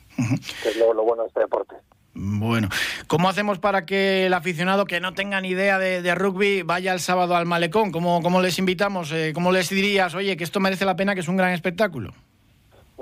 que 0.63 0.69
es 0.71 0.77
lo, 0.77 0.95
bueno 1.03 1.23
de 1.23 1.29
este 1.29 1.41
deporte. 1.41 1.77
Bueno, 2.15 2.69
¿cómo 3.07 3.29
hacemos 3.29 3.59
para 3.59 3.87
que 3.87 4.27
el 4.27 4.35
aficionado 4.35 4.85
que 4.85 5.01
no 5.01 5.15
tenga 5.15 5.41
ni 5.41 5.49
idea 5.51 5.79
de, 5.79 6.15
rugby 6.15 6.63
vaya 6.63 6.93
el 6.93 7.01
sábado 7.01 7.37
al 7.37 7.47
malecón? 7.47 7.93
¿Cómo, 7.93 8.21
cómo 8.23 8.41
les 8.41 8.59
invitamos? 8.59 9.13
Eh, 9.13 9.33
¿Cómo 9.35 9.53
les 9.53 9.69
dirías, 9.69 10.15
oye, 10.15 10.37
que 10.37 10.45
esto 10.45 10.59
merece 10.59 10.85
la 10.85 10.97
pena, 10.97 11.15
que 11.15 11.21
es 11.21 11.29
un 11.29 11.37
gran 11.37 11.53
espectáculo? 11.53 12.13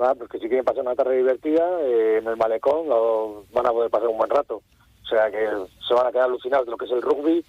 Ah, 0.01 0.13
pues 0.17 0.29
que 0.29 0.39
si 0.39 0.47
quieren 0.47 0.63
pasar 0.63 0.83
una 0.83 0.95
tarde 0.95 1.17
divertida 1.17 1.65
eh, 1.81 2.19
en 2.19 2.27
el 2.27 2.37
malecón 2.37 2.87
lo, 2.87 3.45
van 3.51 3.65
a 3.65 3.71
poder 3.71 3.89
pasar 3.89 4.07
un 4.07 4.17
buen 4.17 4.29
rato. 4.29 4.61
O 5.03 5.07
sea 5.07 5.29
que 5.29 5.47
se 5.87 5.93
van 5.93 6.07
a 6.07 6.11
quedar 6.11 6.25
alucinados 6.25 6.65
de 6.65 6.71
lo 6.71 6.77
que 6.77 6.85
es 6.85 6.91
el 6.91 7.01
rugby, 7.01 7.43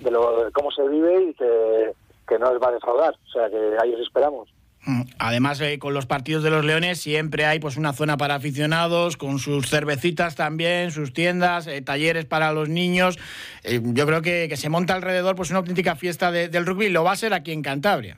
de, 0.00 0.10
lo, 0.10 0.44
de 0.44 0.52
cómo 0.52 0.70
se 0.72 0.86
vive 0.88 1.30
y 1.30 1.34
que 1.34 1.92
que 2.32 2.38
no 2.38 2.52
les 2.52 2.62
va 2.62 2.68
a 2.68 2.72
defraudar, 2.72 3.14
o 3.14 3.30
sea 3.30 3.50
que 3.50 3.76
ahí 3.80 3.94
os 3.94 4.00
esperamos. 4.00 4.48
Mm, 4.84 5.02
además, 5.18 5.60
eh, 5.60 5.78
con 5.78 5.94
los 5.94 6.06
partidos 6.06 6.42
de 6.42 6.50
los 6.50 6.64
Leones 6.64 7.00
siempre 7.00 7.44
hay 7.44 7.60
pues 7.60 7.76
una 7.76 7.92
zona 7.92 8.16
para 8.16 8.34
aficionados, 8.34 9.16
con 9.16 9.38
sus 9.38 9.68
cervecitas 9.68 10.34
también, 10.34 10.90
sus 10.90 11.12
tiendas, 11.12 11.66
eh, 11.68 11.82
talleres 11.82 12.24
para 12.24 12.52
los 12.52 12.68
niños. 12.68 13.18
Eh, 13.62 13.80
yo 13.82 14.06
creo 14.06 14.22
que, 14.22 14.46
que, 14.48 14.56
se 14.56 14.70
monta 14.70 14.94
alrededor 14.94 15.36
pues 15.36 15.50
una 15.50 15.60
auténtica 15.60 15.94
fiesta 15.94 16.32
del 16.32 16.66
rugby. 16.66 16.88
Lo 16.88 17.04
va 17.04 17.12
a 17.12 17.16
ser 17.16 17.32
aquí 17.32 17.52
en 17.52 17.62
Cantabria. 17.62 18.16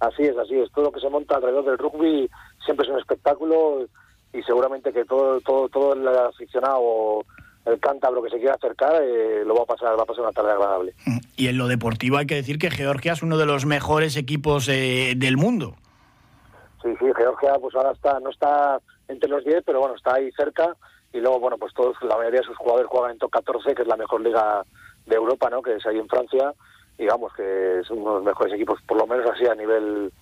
Así 0.00 0.24
es, 0.24 0.36
así 0.36 0.54
es. 0.56 0.70
Todo 0.72 0.86
lo 0.86 0.92
que 0.92 1.00
se 1.00 1.08
monta 1.08 1.36
alrededor 1.36 1.64
del 1.64 1.78
rugby 1.78 2.28
siempre 2.64 2.84
es 2.84 2.92
un 2.92 2.98
espectáculo 2.98 3.86
y 4.32 4.42
seguramente 4.42 4.92
que 4.92 5.04
todo 5.04 5.40
todo 5.40 5.68
todo 5.68 5.92
el 5.92 6.08
aficionado 6.08 7.24
el 7.66 7.80
cántabro 7.80 8.22
que 8.22 8.30
se 8.30 8.38
quiera 8.38 8.54
acercar 8.54 9.02
eh, 9.02 9.44
lo 9.44 9.54
va 9.54 9.62
a 9.62 9.66
pasar 9.66 9.98
va 9.98 10.04
a 10.04 10.06
pasar 10.06 10.22
una 10.22 10.32
tarde 10.32 10.52
agradable. 10.52 10.94
Y 11.36 11.48
en 11.48 11.58
lo 11.58 11.66
deportivo 11.66 12.16
hay 12.16 12.26
que 12.26 12.36
decir 12.36 12.58
que 12.58 12.70
Georgia 12.70 13.12
es 13.12 13.22
uno 13.22 13.36
de 13.36 13.46
los 13.46 13.66
mejores 13.66 14.16
equipos 14.16 14.68
eh, 14.68 15.14
del 15.16 15.36
mundo. 15.36 15.74
Sí, 16.82 16.90
sí, 16.98 17.06
Georgia 17.16 17.54
pues 17.60 17.74
ahora 17.74 17.92
está 17.92 18.20
no 18.20 18.30
está 18.30 18.80
entre 19.08 19.28
los 19.28 19.44
10, 19.44 19.64
pero 19.66 19.80
bueno, 19.80 19.96
está 19.96 20.14
ahí 20.14 20.30
cerca 20.32 20.76
y 21.12 21.18
luego 21.18 21.40
bueno, 21.40 21.58
pues 21.58 21.74
todos 21.74 21.96
la 22.02 22.16
mayoría 22.16 22.40
de 22.40 22.46
sus 22.46 22.56
jugadores 22.56 22.88
juegan 22.88 23.12
en 23.12 23.18
top 23.18 23.30
14, 23.32 23.74
que 23.74 23.82
es 23.82 23.88
la 23.88 23.96
mejor 23.96 24.20
liga 24.20 24.62
de 25.06 25.16
Europa, 25.16 25.50
¿no? 25.50 25.60
Que 25.60 25.74
es 25.74 25.86
ahí 25.86 25.98
en 25.98 26.08
Francia, 26.08 26.52
digamos 26.96 27.32
que 27.34 27.80
es 27.80 27.90
uno 27.90 28.10
de 28.10 28.16
los 28.16 28.24
mejores 28.24 28.54
equipos 28.54 28.80
por 28.82 28.96
lo 28.96 29.06
menos 29.06 29.28
así 29.30 29.44
a 29.46 29.54
nivel 29.54 30.12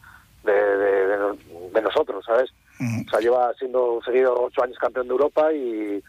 de, 0.45 1.83
nosotros, 1.83 2.25
¿sabes? 2.25 2.51
O 2.81 3.11
sea, 3.11 3.21
lleva 3.21 3.53
siendo 3.55 4.01
seguido 4.05 4.35
ocho 4.43 4.63
años 4.63 4.79
campeón 4.79 5.07
de 5.07 5.13
Europa 5.13 5.53
y, 5.53 6.03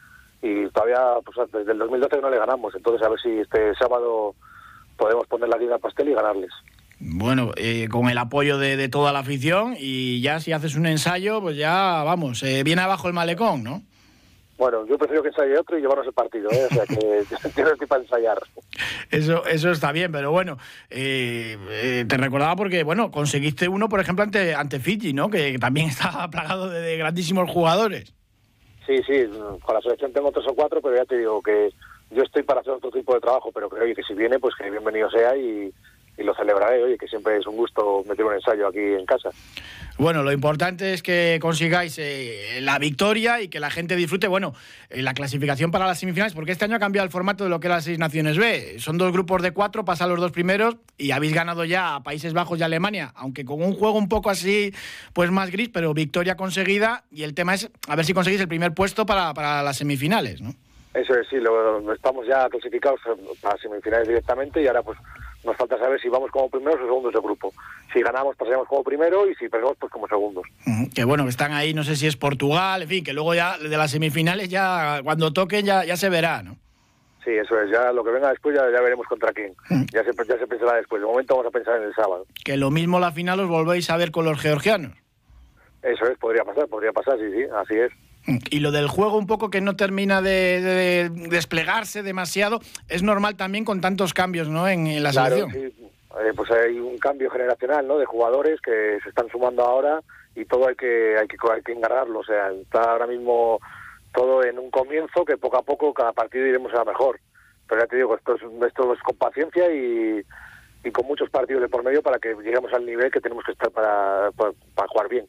y 0.45 0.69
todavía, 0.69 1.01
pues 1.25 1.51
desde 1.51 1.71
el 1.71 1.79
2012 1.79 2.21
no 2.21 2.29
le 2.29 2.37
ganamos. 2.37 2.75
Entonces, 2.75 3.05
a 3.05 3.09
ver 3.09 3.19
si 3.19 3.29
este 3.39 3.73
sábado 3.75 4.35
podemos 4.95 5.25
poner 5.27 5.49
la 5.49 5.57
guía 5.57 5.73
al 5.73 5.79
pastel 5.79 6.09
y 6.09 6.13
ganarles. 6.13 6.51
Bueno, 6.99 7.51
eh, 7.57 7.87
con 7.89 8.09
el 8.09 8.17
apoyo 8.17 8.57
de, 8.57 8.87
toda 8.87 9.11
la 9.11 9.19
afición 9.19 9.75
y 9.77 10.21
ya 10.21 10.39
si 10.39 10.53
haces 10.53 10.75
un 10.75 10.85
ensayo, 10.85 11.41
pues 11.41 11.57
ya, 11.57 12.03
vamos, 12.03 12.41
eh, 12.43 12.63
viene 12.63 12.83
abajo 12.83 13.07
el 13.07 13.13
malecón, 13.13 13.63
¿no? 13.63 13.81
Bueno, 14.57 14.87
yo 14.87 14.97
prefiero 14.97 15.21
que 15.21 15.29
ensaye 15.29 15.57
otro 15.57 15.77
y 15.77 15.81
llevarnos 15.81 16.07
el 16.07 16.13
partido, 16.13 16.49
¿eh? 16.51 16.67
o 16.71 16.73
sea 16.73 16.85
que 16.85 16.95
yo 17.57 17.67
estoy 17.67 17.87
para 17.87 18.01
ensayar. 18.01 18.37
Eso, 19.11 19.45
eso 19.45 19.71
está 19.71 19.91
bien, 19.91 20.11
pero 20.11 20.31
bueno, 20.31 20.57
eh, 20.89 22.05
te 22.07 22.17
recordaba 22.17 22.55
porque, 22.55 22.83
bueno, 22.83 23.11
conseguiste 23.11 23.67
uno, 23.67 23.89
por 23.89 23.99
ejemplo, 23.99 24.23
ante, 24.23 24.55
ante 24.55 24.79
Fiji, 24.79 25.11
¿no? 25.11 25.29
Que 25.29 25.59
también 25.59 25.89
estaba 25.89 26.29
plagado 26.29 26.69
de, 26.69 26.97
grandísimos 26.97 27.49
jugadores. 27.49 28.13
Sí, 28.85 29.01
sí, 29.07 29.25
con 29.63 29.75
la 29.75 29.81
selección 29.81 30.13
tengo 30.13 30.31
tres 30.31 30.45
o 30.47 30.53
cuatro, 30.53 30.81
pero 30.81 30.95
ya 30.95 31.05
te 31.05 31.17
digo 31.17 31.41
que 31.41 31.71
yo 32.11 32.21
estoy 32.21 32.43
para 32.43 32.61
hacer 32.61 32.73
otro 32.73 32.91
tipo 32.91 33.13
de 33.15 33.19
trabajo, 33.19 33.51
pero 33.51 33.67
creo 33.67 33.93
que 33.95 34.03
si 34.03 34.13
viene, 34.13 34.39
pues 34.39 34.53
que 34.55 34.69
bienvenido 34.69 35.09
sea 35.09 35.35
y, 35.35 35.73
y 36.17 36.23
lo 36.23 36.33
celebraré, 36.33 36.83
oye, 36.83 36.97
que 36.97 37.07
siempre 37.07 37.37
es 37.37 37.45
un 37.47 37.57
gusto 37.57 38.03
meter 38.07 38.25
un 38.25 38.33
ensayo 38.33 38.67
aquí 38.67 38.79
en 38.79 39.05
casa. 39.05 39.29
Bueno, 39.97 40.23
lo 40.23 40.31
importante 40.31 40.93
es 40.93 41.01
que 41.01 41.39
consigáis 41.41 41.97
eh, 41.99 42.59
la 42.61 42.79
victoria 42.79 43.41
y 43.41 43.47
que 43.47 43.59
la 43.59 43.69
gente 43.69 43.95
disfrute, 43.95 44.27
bueno, 44.27 44.53
eh, 44.89 45.01
la 45.01 45.13
clasificación 45.13 45.71
para 45.71 45.85
las 45.85 45.99
semifinales, 45.99 46.33
porque 46.33 46.51
este 46.51 46.65
año 46.65 46.75
ha 46.75 46.79
cambiado 46.79 47.05
el 47.05 47.11
formato 47.11 47.45
de 47.45 47.49
lo 47.49 47.59
que 47.59 47.69
las 47.69 47.85
seis 47.85 47.97
naciones 47.97 48.37
B. 48.37 48.79
Son 48.79 48.97
dos 48.97 49.13
grupos 49.13 49.41
de 49.41 49.51
cuatro, 49.51 49.85
pasan 49.85 50.09
los 50.09 50.19
dos 50.19 50.31
primeros 50.31 50.75
y 50.97 51.11
habéis 51.11 51.33
ganado 51.33 51.63
ya 51.63 51.95
a 51.95 52.03
Países 52.03 52.33
Bajos 52.33 52.59
y 52.59 52.63
Alemania, 52.63 53.13
aunque 53.15 53.45
con 53.45 53.61
un 53.61 53.73
juego 53.73 53.97
un 53.97 54.09
poco 54.09 54.29
así, 54.29 54.73
pues 55.13 55.31
más 55.31 55.49
gris, 55.49 55.69
pero 55.69 55.93
victoria 55.93 56.35
conseguida 56.35 57.03
y 57.09 57.23
el 57.23 57.33
tema 57.33 57.53
es 57.53 57.69
a 57.87 57.95
ver 57.95 58.05
si 58.05 58.13
conseguís 58.13 58.41
el 58.41 58.47
primer 58.47 58.73
puesto 58.73 59.05
para, 59.05 59.33
para 59.33 59.63
las 59.63 59.77
semifinales, 59.77 60.41
¿no? 60.41 60.53
Eso 60.93 61.13
es, 61.13 61.27
sí, 61.27 61.35
lo, 61.37 61.93
estamos 61.93 62.25
ya 62.25 62.47
clasificados 62.47 63.01
para 63.41 63.57
semifinales 63.57 64.07
directamente 64.07 64.61
y 64.61 64.67
ahora 64.67 64.81
pues 64.81 64.97
nos 65.45 65.55
falta 65.57 65.77
saber 65.77 65.99
si 66.01 66.09
vamos 66.09 66.31
como 66.31 66.49
primeros 66.49 66.81
o 66.81 66.85
segundos 66.85 67.13
de 67.13 67.19
grupo. 67.19 67.53
Si 67.93 68.01
ganamos, 68.01 68.35
pasaremos 68.35 68.67
como 68.67 68.83
primero 68.83 69.29
y 69.29 69.35
si 69.35 69.47
perdemos, 69.47 69.77
pues 69.79 69.91
como 69.91 70.07
segundos. 70.07 70.43
Que 70.93 71.03
bueno, 71.03 71.23
que 71.23 71.29
están 71.29 71.53
ahí, 71.53 71.73
no 71.73 71.83
sé 71.83 71.95
si 71.95 72.07
es 72.07 72.17
Portugal, 72.17 72.81
en 72.81 72.87
fin, 72.87 73.03
que 73.03 73.13
luego 73.13 73.33
ya 73.33 73.57
de 73.57 73.77
las 73.77 73.91
semifinales, 73.91 74.49
ya 74.49 75.01
cuando 75.03 75.31
toquen, 75.31 75.65
ya, 75.65 75.85
ya 75.85 75.95
se 75.95 76.09
verá, 76.09 76.43
¿no? 76.43 76.57
Sí, 77.23 77.31
eso 77.31 77.59
es. 77.59 77.71
Ya 77.71 77.91
lo 77.91 78.03
que 78.03 78.11
venga 78.11 78.29
después 78.29 78.55
ya, 78.55 78.63
ya 78.71 78.81
veremos 78.81 79.07
contra 79.07 79.33
quién. 79.33 79.53
Ya, 79.91 80.03
se, 80.03 80.11
ya 80.27 80.37
se 80.37 80.47
pensará 80.47 80.77
después. 80.77 81.01
De 81.01 81.07
momento 81.07 81.35
vamos 81.35 81.47
a 81.49 81.51
pensar 81.51 81.77
en 81.77 81.87
el 81.87 81.95
sábado. 81.95 82.25
Que 82.43 82.55
lo 82.55 82.69
mismo 82.69 82.99
la 82.99 83.11
final 83.11 83.39
os 83.39 83.47
volvéis 83.49 83.89
a 83.89 83.97
ver 83.97 84.11
con 84.11 84.25
los 84.25 84.39
georgianos. 84.39 84.91
Eso 85.81 86.05
es, 86.05 86.17
podría 86.17 86.43
pasar, 86.43 86.67
podría 86.67 86.91
pasar, 86.91 87.17
sí, 87.17 87.31
sí, 87.31 87.43
así 87.55 87.75
es. 87.75 87.91
Y 88.27 88.59
lo 88.59 88.71
del 88.71 88.87
juego 88.87 89.17
un 89.17 89.27
poco 89.27 89.49
que 89.49 89.61
no 89.61 89.75
termina 89.75 90.21
de, 90.21 91.11
desplegarse 91.29 92.01
demasiado, 92.01 92.59
es 92.87 93.03
normal 93.03 93.35
también 93.35 93.65
con 93.65 93.81
tantos 93.81 94.13
cambios 94.13 94.49
¿no? 94.49 94.67
en, 94.67 95.03
la 95.03 95.13
selección. 95.13 95.51
Eh, 95.53 96.31
pues 96.35 96.49
hay 96.49 96.79
un 96.79 96.97
cambio 96.97 97.29
generacional 97.29 97.87
¿no? 97.87 97.97
de 97.97 98.05
jugadores 98.05 98.61
que 98.61 98.99
se 99.03 99.09
están 99.09 99.29
sumando 99.29 99.63
ahora 99.63 100.01
y 100.33 100.45
todo 100.45 100.67
hay 100.67 100.75
que 100.75 101.17
hay 101.17 101.27
que, 101.27 101.37
hay 101.53 101.61
que 101.61 101.73
engarrarlo. 101.73 102.19
O 102.19 102.23
sea, 102.23 102.51
está 102.51 102.91
ahora 102.91 103.05
mismo 103.05 103.59
todo 104.13 104.43
en 104.43 104.57
un 104.57 104.71
comienzo 104.71 105.25
que 105.25 105.37
poco 105.37 105.57
a 105.57 105.63
poco 105.63 105.93
cada 105.93 106.13
partido 106.13 106.47
iremos 106.47 106.73
a 106.73 106.83
mejor. 106.85 107.19
Pero 107.67 107.81
ya 107.81 107.87
te 107.87 107.97
digo, 107.97 108.15
esto 108.15 108.35
es, 108.35 108.41
esto 108.67 108.93
es 108.93 108.99
con 109.01 109.17
paciencia 109.17 109.71
y, 109.73 110.23
y 110.85 110.91
con 110.91 111.07
muchos 111.07 111.29
partidos 111.31 111.63
de 111.63 111.67
por 111.67 111.83
medio 111.83 112.03
para 112.03 112.19
que 112.19 112.35
lleguemos 112.35 112.71
al 112.71 112.85
nivel 112.85 113.11
que 113.11 113.19
tenemos 113.19 113.43
que 113.43 113.53
estar 113.53 113.71
para, 113.71 114.29
para, 114.31 114.87
jugar 114.87 115.09
bien. 115.09 115.27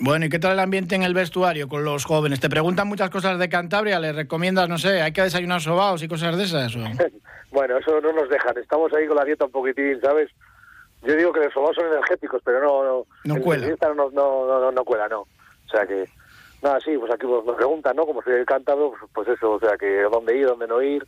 Bueno, 0.00 0.26
¿y 0.26 0.28
qué 0.28 0.38
tal 0.38 0.52
el 0.52 0.58
ambiente 0.60 0.94
en 0.94 1.02
el 1.02 1.14
vestuario 1.14 1.66
con 1.66 1.82
los 1.82 2.04
jóvenes? 2.04 2.40
Te 2.40 2.50
preguntan 2.50 2.86
muchas 2.86 3.08
cosas 3.08 3.38
de 3.38 3.48
Cantabria, 3.48 3.98
¿les 3.98 4.14
recomiendas, 4.14 4.68
no 4.68 4.76
sé, 4.76 5.00
hay 5.00 5.12
que 5.12 5.22
desayunar 5.22 5.62
sobaos 5.62 6.02
y 6.02 6.08
cosas 6.08 6.36
de 6.36 6.44
esas? 6.44 6.76
bueno, 7.50 7.78
eso 7.78 8.00
no 8.02 8.12
nos 8.12 8.28
dejan, 8.28 8.58
estamos 8.58 8.92
ahí 8.92 9.06
con 9.06 9.16
la 9.16 9.24
dieta 9.24 9.46
un 9.46 9.50
poquitín, 9.50 9.98
¿sabes? 10.02 10.30
Yo 11.02 11.16
digo 11.16 11.32
que 11.32 11.40
los 11.40 11.54
sobaos 11.54 11.74
son 11.74 11.86
energéticos, 11.86 12.42
pero 12.44 12.60
no... 12.60 13.06
No, 13.24 13.34
no 13.34 13.40
cuela. 13.40 13.66
No, 13.66 14.10
no, 14.10 14.10
no, 14.10 14.70
no, 14.70 14.84
cuela, 14.84 15.08
no. 15.08 15.20
O 15.20 15.70
sea 15.70 15.86
que... 15.86 16.06
Nada, 16.60 16.80
sí, 16.80 16.98
pues 16.98 17.10
aquí 17.12 17.24
nos 17.24 17.56
preguntan, 17.56 17.94
¿no? 17.96 18.04
Como 18.04 18.20
soy 18.20 18.34
el 18.34 18.44
cántaro, 18.44 18.90
pues, 18.90 19.10
pues 19.14 19.28
eso, 19.28 19.52
o 19.52 19.60
sea 19.60 19.78
que 19.78 20.02
dónde 20.10 20.36
ir, 20.36 20.44
dónde 20.44 20.66
no 20.66 20.82
ir 20.82 21.06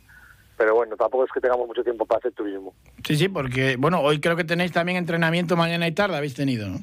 pero 0.61 0.75
bueno, 0.75 0.95
tampoco 0.95 1.25
es 1.25 1.31
que 1.31 1.41
tengamos 1.41 1.65
mucho 1.65 1.83
tiempo 1.83 2.05
para 2.05 2.19
hacer 2.19 2.33
turismo. 2.33 2.75
Sí, 3.03 3.15
sí, 3.15 3.27
porque, 3.29 3.77
bueno, 3.79 3.99
hoy 3.99 4.21
creo 4.21 4.35
que 4.35 4.43
tenéis 4.43 4.71
también 4.71 4.99
entrenamiento 4.99 5.55
mañana 5.55 5.87
y 5.87 5.91
tarde, 5.91 6.17
habéis 6.17 6.35
tenido, 6.35 6.69
¿no? 6.69 6.77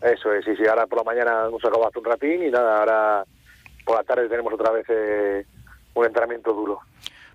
Eso 0.00 0.32
es, 0.32 0.46
sí, 0.46 0.56
sí, 0.56 0.66
ahora 0.66 0.86
por 0.86 1.00
la 1.00 1.04
mañana 1.04 1.44
hemos 1.46 1.62
acabado 1.62 1.90
un 1.94 2.04
ratín 2.06 2.42
y 2.42 2.50
nada, 2.50 2.78
ahora 2.78 3.24
por 3.84 3.96
la 3.96 4.02
tarde 4.02 4.30
tenemos 4.30 4.50
otra 4.54 4.70
vez 4.70 4.86
eh, 4.88 5.44
un 5.92 6.06
entrenamiento 6.06 6.54
duro. 6.54 6.80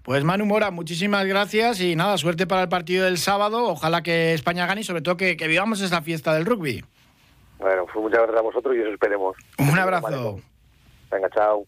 Pues 0.02 0.24
Manu 0.24 0.48
Mora, 0.48 0.72
muchísimas 0.72 1.28
gracias 1.28 1.80
y 1.80 1.96
nada, 1.96 2.18
suerte 2.18 2.48
para 2.48 2.64
el 2.64 2.70
partido 2.70 3.06
del 3.06 3.20
sábado. 3.20 3.64
Ojalá 3.66 4.02
que 4.02 4.34
España 4.34 4.66
gane 4.66 4.82
y 4.82 4.86
sobre 4.86 5.04
todo 5.04 5.16
que, 5.16 5.36
vivamos 5.36 5.80
esa 5.82 6.02
fiesta 6.02 6.34
del 6.34 6.48
rugby. 6.48 6.84
Bueno, 7.60 7.86
pues 7.86 7.98
muchas 7.98 8.22
gracias 8.22 8.40
a 8.40 8.42
vosotros 8.42 8.76
y 8.76 8.80
os 8.80 8.94
esperemos. 8.94 9.38
Un 9.60 9.78
abrazo. 9.78 10.40
Venga, 11.12 11.30
chao. 11.30 11.68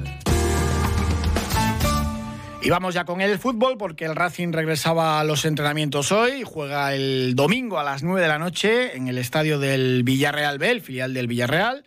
Y 2.63 2.69
vamos 2.69 2.93
ya 2.93 3.05
con 3.05 3.21
el 3.21 3.39
fútbol 3.39 3.75
porque 3.79 4.05
el 4.05 4.15
Racing 4.15 4.51
regresaba 4.51 5.19
a 5.19 5.23
los 5.23 5.45
entrenamientos 5.45 6.11
hoy, 6.11 6.43
juega 6.45 6.93
el 6.93 7.33
domingo 7.35 7.79
a 7.79 7.83
las 7.83 8.03
9 8.03 8.21
de 8.21 8.27
la 8.27 8.37
noche 8.37 8.95
en 8.95 9.07
el 9.07 9.17
estadio 9.17 9.57
del 9.57 10.03
Villarreal 10.03 10.59
B, 10.59 10.69
el 10.69 10.81
filial 10.81 11.15
del 11.15 11.25
Villarreal. 11.25 11.83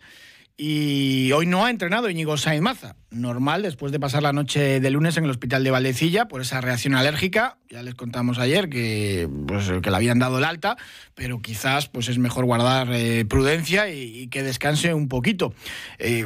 Y 0.57 1.31
hoy 1.33 1.45
no 1.45 1.65
ha 1.65 1.69
entrenado 1.69 2.09
Íñigo 2.09 2.35
Sainz 2.37 2.61
Maza. 2.61 2.95
Normal, 3.09 3.61
después 3.61 3.93
de 3.93 3.99
pasar 4.01 4.23
la 4.23 4.33
noche 4.33 4.81
de 4.81 4.89
lunes 4.89 5.15
en 5.15 5.23
el 5.25 5.29
hospital 5.29 5.63
de 5.63 5.71
Valdecilla 5.71 6.27
por 6.27 6.41
esa 6.41 6.59
reacción 6.59 6.95
alérgica. 6.95 7.57
Ya 7.69 7.81
les 7.81 7.95
contamos 7.95 8.37
ayer 8.37 8.69
que, 8.69 9.29
pues, 9.47 9.71
que 9.81 9.89
le 9.89 9.95
habían 9.95 10.19
dado 10.19 10.37
el 10.37 10.45
alta, 10.45 10.77
pero 11.13 11.41
quizás 11.41 11.87
pues, 11.87 12.09
es 12.09 12.17
mejor 12.17 12.45
guardar 12.45 12.89
eh, 12.91 13.25
prudencia 13.25 13.89
y, 13.89 14.27
que 14.27 14.43
descanse 14.43 14.93
un 14.93 15.07
poquito. 15.07 15.53
Eh, 15.99 16.25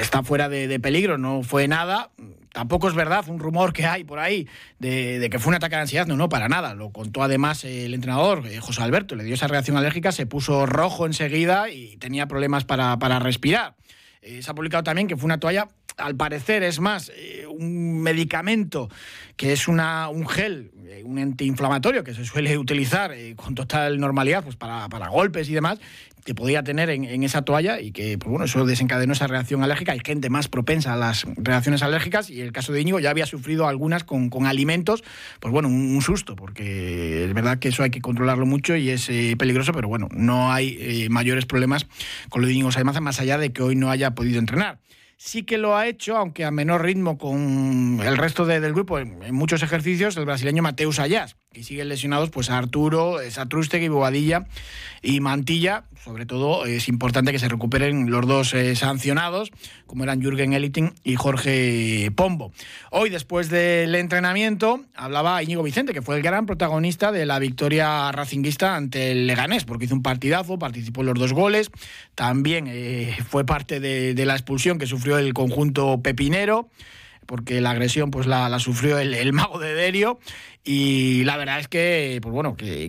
está 0.00 0.22
fuera 0.22 0.50
de 0.50 0.80
peligro, 0.80 1.16
no 1.16 1.42
fue 1.42 1.68
nada 1.68 2.10
Tampoco 2.56 2.88
es 2.88 2.94
verdad 2.94 3.22
un 3.28 3.38
rumor 3.38 3.74
que 3.74 3.84
hay 3.84 4.02
por 4.02 4.18
ahí 4.18 4.48
de, 4.78 5.28
que 5.30 5.38
fue 5.38 5.50
un 5.50 5.56
ataque 5.56 5.76
de 5.76 5.82
ansiedad. 5.82 6.06
No, 6.06 6.16
no, 6.16 6.30
para 6.30 6.48
nada. 6.48 6.72
Lo 6.72 6.88
contó 6.88 7.22
además 7.22 7.62
el 7.64 7.92
entrenador, 7.92 8.46
eh, 8.46 8.60
José 8.60 8.82
Alberto. 8.82 9.14
Le 9.14 9.24
dio 9.24 9.34
esa 9.34 9.46
reacción 9.46 9.76
alérgica, 9.76 10.10
se 10.10 10.24
puso 10.24 10.64
rojo 10.64 11.04
enseguida 11.04 11.68
y 11.68 11.98
tenía 11.98 12.28
problemas 12.28 12.64
para, 12.64 13.18
respirar. 13.18 13.74
Eh, 14.22 14.40
se 14.40 14.50
ha 14.50 14.54
publicado 14.54 14.84
también 14.84 15.06
que 15.06 15.18
fue 15.18 15.26
una 15.26 15.38
toalla, 15.38 15.68
al 15.98 16.16
parecer 16.16 16.62
es 16.62 16.80
más, 16.80 17.12
eh, 17.14 17.45
un 17.58 18.00
medicamento 18.00 18.88
que 19.36 19.52
es 19.52 19.68
una, 19.68 20.08
un 20.08 20.26
gel, 20.26 20.70
un 21.04 21.18
antiinflamatorio 21.18 22.04
que 22.04 22.14
se 22.14 22.24
suele 22.24 22.56
utilizar 22.56 23.12
con 23.36 23.54
total 23.54 23.98
normalidad 23.98 24.42
pues 24.42 24.56
para, 24.56 24.88
para 24.88 25.08
golpes 25.08 25.48
y 25.48 25.54
demás, 25.54 25.78
que 26.26 26.34
podía 26.34 26.64
tener 26.64 26.90
en, 26.90 27.22
esa 27.22 27.42
toalla 27.42 27.80
y 27.80 27.92
que, 27.92 28.18
pues 28.18 28.28
bueno, 28.28 28.44
eso 28.44 28.66
desencadenó 28.66 29.12
esa 29.12 29.28
reacción 29.28 29.62
alérgica. 29.62 29.92
Hay 29.92 30.00
gente 30.04 30.28
más 30.28 30.48
propensa 30.48 30.92
a 30.92 30.96
las 30.96 31.24
reacciones 31.36 31.84
alérgicas 31.84 32.30
y 32.30 32.40
el 32.40 32.50
caso 32.50 32.72
de 32.72 32.80
Íñigo 32.80 32.98
ya 32.98 33.10
había 33.10 33.26
sufrido 33.26 33.68
algunas 33.68 34.02
con, 34.02 34.28
alimentos, 34.44 35.04
pues 35.38 35.52
bueno, 35.52 35.68
un, 35.68 36.02
susto, 36.02 36.34
porque 36.34 37.26
es 37.26 37.32
verdad 37.32 37.60
que 37.60 37.68
eso 37.68 37.84
hay 37.84 37.90
que 37.90 38.00
controlarlo 38.00 38.44
mucho 38.44 38.74
y 38.74 38.90
es 38.90 39.08
eh, 39.08 39.36
peligroso, 39.38 39.72
pero 39.72 39.86
bueno, 39.86 40.08
no 40.10 40.52
hay 40.52 40.76
eh, 40.80 41.08
mayores 41.10 41.46
problemas 41.46 41.86
con 42.28 42.42
lo 42.42 42.48
de 42.48 42.54
Íñigo 42.54 42.72
Saimaza, 42.72 43.00
más 43.00 43.20
allá 43.20 43.38
de 43.38 43.52
que 43.52 43.62
hoy 43.62 43.76
no 43.76 43.90
haya 43.90 44.16
podido 44.16 44.40
entrenar 44.40 44.80
sí 45.16 45.42
que 45.44 45.58
lo 45.58 45.76
ha 45.76 45.86
hecho, 45.86 46.16
aunque 46.16 46.44
a 46.44 46.50
menor 46.50 46.82
ritmo 46.82 47.18
con 47.18 48.00
el 48.02 48.16
resto 48.16 48.46
del 48.46 48.72
grupo 48.72 48.98
en, 48.98 49.34
muchos 49.34 49.62
ejercicios, 49.62 50.16
el 50.16 50.26
brasileño 50.26 50.62
Mateus 50.62 50.98
Ayas, 50.98 51.36
y 51.56 51.64
siguen 51.64 51.88
lesionados 51.88 52.30
pues 52.30 52.50
Arturo, 52.50 53.18
Satrústegui, 53.30 53.88
Bobadilla 53.88 54.46
y 55.02 55.20
Mantilla. 55.20 55.84
Sobre 56.04 56.26
todo 56.26 56.66
es 56.66 56.88
importante 56.88 57.32
que 57.32 57.38
se 57.38 57.48
recuperen 57.48 58.10
los 58.10 58.26
dos 58.26 58.54
eh, 58.54 58.76
sancionados, 58.76 59.50
como 59.86 60.04
eran 60.04 60.20
Jürgen 60.20 60.52
Eliting 60.52 60.94
y 61.02 61.16
Jorge 61.16 62.12
Pombo. 62.14 62.52
Hoy, 62.90 63.10
después 63.10 63.50
del 63.50 63.94
entrenamiento, 63.94 64.84
hablaba 64.94 65.42
Íñigo 65.42 65.64
Vicente, 65.64 65.92
que 65.92 66.02
fue 66.02 66.16
el 66.16 66.22
gran 66.22 66.46
protagonista 66.46 67.10
de 67.10 67.26
la 67.26 67.38
victoria 67.38 68.12
racinguista 68.12 68.76
ante 68.76 69.10
el 69.10 69.26
Leganés, 69.26 69.64
porque 69.64 69.86
hizo 69.86 69.94
un 69.94 70.02
partidazo, 70.02 70.58
participó 70.58 71.00
en 71.00 71.08
los 71.08 71.18
dos 71.18 71.32
goles, 71.32 71.70
también 72.14 72.66
eh, 72.68 73.16
fue 73.28 73.44
parte 73.44 73.80
de 73.80 74.26
la 74.26 74.34
expulsión 74.34 74.78
que 74.78 74.86
sufrió 74.86 75.18
el 75.18 75.34
conjunto 75.34 76.00
pepinero 76.02 76.68
porque 77.26 77.60
la 77.60 77.70
agresión 77.70 78.10
pues 78.10 78.26
la, 78.26 78.58
sufrió 78.58 78.98
el, 78.98 79.32
mago 79.32 79.58
de 79.58 79.74
Derio 79.74 80.18
y 80.64 81.22
la 81.24 81.36
verdad 81.36 81.60
es 81.60 81.68
que 81.68 82.18
pues 82.22 82.32
bueno 82.32 82.56
que, 82.56 82.88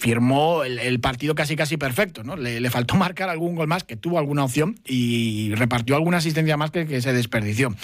firmó 0.00 0.64
el, 0.64 1.00
partido 1.00 1.34
casi 1.34 1.56
casi 1.56 1.76
perfecto 1.76 2.24
no 2.24 2.36
le, 2.36 2.68
faltó 2.70 2.96
marcar 2.96 3.28
algún 3.28 3.54
gol 3.54 3.68
más 3.68 3.84
que 3.84 3.96
tuvo 3.96 4.18
alguna 4.18 4.44
opción 4.44 4.78
y 4.84 5.54
repartió 5.54 5.96
alguna 5.96 6.18
asistencia 6.18 6.56
más 6.56 6.70
que, 6.70 6.86
que 6.86 7.00
se 7.00 7.12
desperdició. 7.12 7.74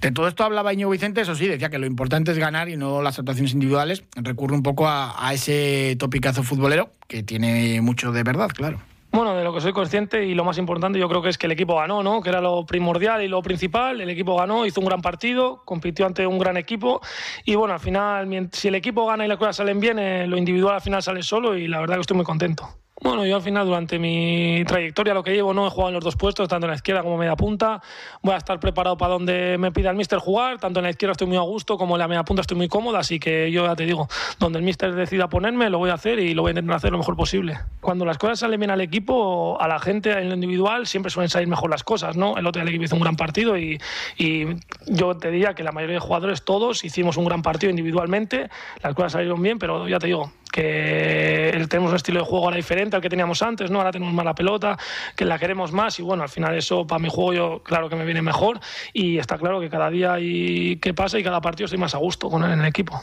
De 0.00 0.10
todo 0.10 0.28
esto 0.28 0.44
hablaba 0.44 0.72
Iñigo 0.72 0.90
Vicente 0.90 1.20
eso 1.20 1.34
sí 1.34 1.46
decía 1.46 1.70
que 1.70 1.78
lo 1.78 1.86
importante 1.86 2.32
es 2.32 2.38
ganar 2.38 2.68
y 2.68 2.76
no 2.76 3.02
las 3.02 3.18
actuaciones 3.18 3.52
individuales. 3.52 4.04
Recurre 4.16 4.54
un 4.54 4.62
poco 4.62 4.86
a, 4.88 5.26
a 5.26 5.32
ese 5.34 5.96
topicazo 5.98 6.42
futbolero 6.42 6.92
que 7.08 7.22
tiene 7.22 7.80
mucho 7.80 8.12
de 8.12 8.22
verdad 8.22 8.48
claro 8.48 8.91
bueno, 9.12 9.36
de 9.36 9.44
lo 9.44 9.52
que 9.52 9.60
soy 9.60 9.72
consciente 9.72 10.24
y 10.24 10.34
lo 10.34 10.44
más 10.44 10.56
importante 10.58 10.98
yo 10.98 11.08
creo 11.08 11.20
que 11.22 11.28
es 11.28 11.36
que 11.36 11.46
el 11.46 11.52
equipo 11.52 11.76
ganó, 11.76 12.02
¿no? 12.02 12.22
Que 12.22 12.30
era 12.30 12.40
lo 12.40 12.64
primordial 12.64 13.22
y 13.22 13.28
lo 13.28 13.42
principal. 13.42 14.00
El 14.00 14.08
equipo 14.08 14.36
ganó, 14.36 14.64
hizo 14.64 14.80
un 14.80 14.86
gran 14.86 15.02
partido, 15.02 15.62
compitió 15.64 16.06
ante 16.06 16.26
un 16.26 16.38
gran 16.38 16.56
equipo 16.56 17.00
y 17.44 17.54
bueno, 17.54 17.74
al 17.74 17.80
final, 17.80 18.48
si 18.52 18.68
el 18.68 18.74
equipo 18.74 19.06
gana 19.06 19.24
y 19.24 19.28
las 19.28 19.38
cosas 19.38 19.56
salen 19.56 19.80
bien, 19.80 19.98
eh, 19.98 20.26
lo 20.26 20.38
individual 20.38 20.76
al 20.76 20.80
final 20.80 21.02
sale 21.02 21.22
solo 21.22 21.56
y 21.56 21.68
la 21.68 21.80
verdad 21.80 21.96
que 21.96 22.00
estoy 22.00 22.16
muy 22.16 22.26
contento. 22.26 22.81
Bueno, 23.02 23.26
yo 23.26 23.34
al 23.34 23.42
final 23.42 23.66
durante 23.66 23.98
mi 23.98 24.62
trayectoria 24.64 25.12
lo 25.12 25.24
que 25.24 25.32
llevo 25.32 25.52
no 25.52 25.66
he 25.66 25.70
jugado 25.70 25.88
en 25.88 25.94
los 25.94 26.04
dos 26.04 26.14
puestos, 26.14 26.48
tanto 26.48 26.66
en 26.66 26.70
la 26.70 26.76
izquierda 26.76 27.02
como 27.02 27.16
media 27.16 27.34
punta. 27.34 27.82
Voy 28.22 28.32
a 28.32 28.36
estar 28.36 28.60
preparado 28.60 28.96
para 28.96 29.14
donde 29.14 29.58
me 29.58 29.72
pida 29.72 29.90
el 29.90 29.96
míster 29.96 30.20
jugar, 30.20 30.60
tanto 30.60 30.78
en 30.78 30.84
la 30.84 30.90
izquierda 30.90 31.10
estoy 31.10 31.26
muy 31.26 31.36
a 31.36 31.40
gusto 31.40 31.76
como 31.76 31.96
en 31.96 31.98
la 31.98 32.06
media 32.06 32.22
punta 32.22 32.42
estoy 32.42 32.56
muy 32.56 32.68
cómoda, 32.68 33.00
así 33.00 33.18
que 33.18 33.50
yo 33.50 33.66
ya 33.66 33.74
te 33.74 33.86
digo, 33.86 34.08
donde 34.38 34.60
el 34.60 34.64
míster 34.64 34.94
decida 34.94 35.28
ponerme 35.28 35.68
lo 35.68 35.78
voy 35.78 35.90
a 35.90 35.94
hacer 35.94 36.20
y 36.20 36.32
lo 36.32 36.42
voy 36.42 36.50
a 36.50 36.52
intentar 36.52 36.76
hacer 36.76 36.92
lo 36.92 36.98
mejor 36.98 37.16
posible. 37.16 37.58
Cuando 37.80 38.04
las 38.04 38.18
cosas 38.18 38.38
salen 38.38 38.60
bien 38.60 38.70
al 38.70 38.80
equipo, 38.80 39.60
a 39.60 39.66
la 39.66 39.80
gente 39.80 40.12
en 40.12 40.28
lo 40.28 40.36
individual 40.36 40.86
siempre 40.86 41.10
suelen 41.10 41.28
salir 41.28 41.48
mejor 41.48 41.70
las 41.70 41.82
cosas, 41.82 42.16
¿no? 42.16 42.38
El 42.38 42.46
otro 42.46 42.60
día 42.60 42.62
el 42.62 42.68
equipo 42.68 42.84
hizo 42.84 42.94
un 42.94 43.02
gran 43.02 43.16
partido 43.16 43.58
y, 43.58 43.80
y 44.16 44.46
yo 44.86 45.16
te 45.16 45.32
diría 45.32 45.54
que 45.54 45.64
la 45.64 45.72
mayoría 45.72 45.94
de 45.94 46.00
jugadores 46.00 46.44
todos 46.44 46.84
hicimos 46.84 47.16
un 47.16 47.24
gran 47.24 47.42
partido 47.42 47.70
individualmente, 47.70 48.48
las 48.80 48.94
cosas 48.94 49.10
salieron 49.10 49.42
bien, 49.42 49.58
pero 49.58 49.88
ya 49.88 49.98
te 49.98 50.06
digo, 50.06 50.30
que 50.52 51.66
tenemos 51.68 51.90
un 51.90 51.96
estilo 51.96 52.20
de 52.20 52.26
juego 52.26 52.44
ahora 52.44 52.56
diferente 52.56 52.94
al 52.94 53.02
que 53.02 53.08
teníamos 53.08 53.42
antes, 53.42 53.70
¿no? 53.70 53.78
Ahora 53.78 53.90
tenemos 53.90 54.14
más 54.14 54.24
la 54.24 54.34
pelota, 54.34 54.78
que 55.16 55.24
la 55.24 55.38
queremos 55.38 55.72
más 55.72 55.98
y 55.98 56.02
bueno, 56.02 56.22
al 56.22 56.28
final 56.28 56.56
eso 56.56 56.86
para 56.86 57.00
mi 57.00 57.08
juego 57.08 57.32
yo 57.32 57.62
claro 57.62 57.88
que 57.88 57.96
me 57.96 58.04
viene 58.04 58.22
mejor 58.22 58.60
y 58.92 59.18
está 59.18 59.38
claro 59.38 59.60
que 59.60 59.68
cada 59.68 59.90
día 59.90 60.20
y 60.20 60.76
que 60.76 60.94
pasa 60.94 61.18
y 61.18 61.24
cada 61.24 61.40
partido 61.40 61.64
estoy 61.64 61.80
más 61.80 61.94
a 61.94 61.98
gusto 61.98 62.28
con 62.28 62.44
él 62.44 62.52
en 62.52 62.60
el 62.60 62.66
equipo 62.66 63.02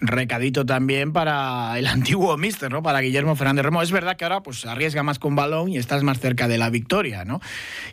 recadito 0.00 0.66
también 0.66 1.12
para 1.12 1.78
el 1.78 1.86
antiguo 1.94 2.36
mister, 2.36 2.70
¿no? 2.70 2.82
Para 2.82 3.00
Guillermo 3.00 3.36
Fernández 3.36 3.64
Remo. 3.64 3.82
Es 3.82 3.92
verdad 3.92 4.16
que 4.16 4.24
ahora 4.24 4.42
pues 4.42 4.66
arriesga 4.66 5.02
más 5.02 5.18
con 5.18 5.34
balón 5.34 5.70
y 5.70 5.78
estás 5.78 6.02
más 6.02 6.20
cerca 6.20 6.48
de 6.48 6.58
la 6.58 6.70
victoria, 6.70 7.24
¿no? 7.24 7.40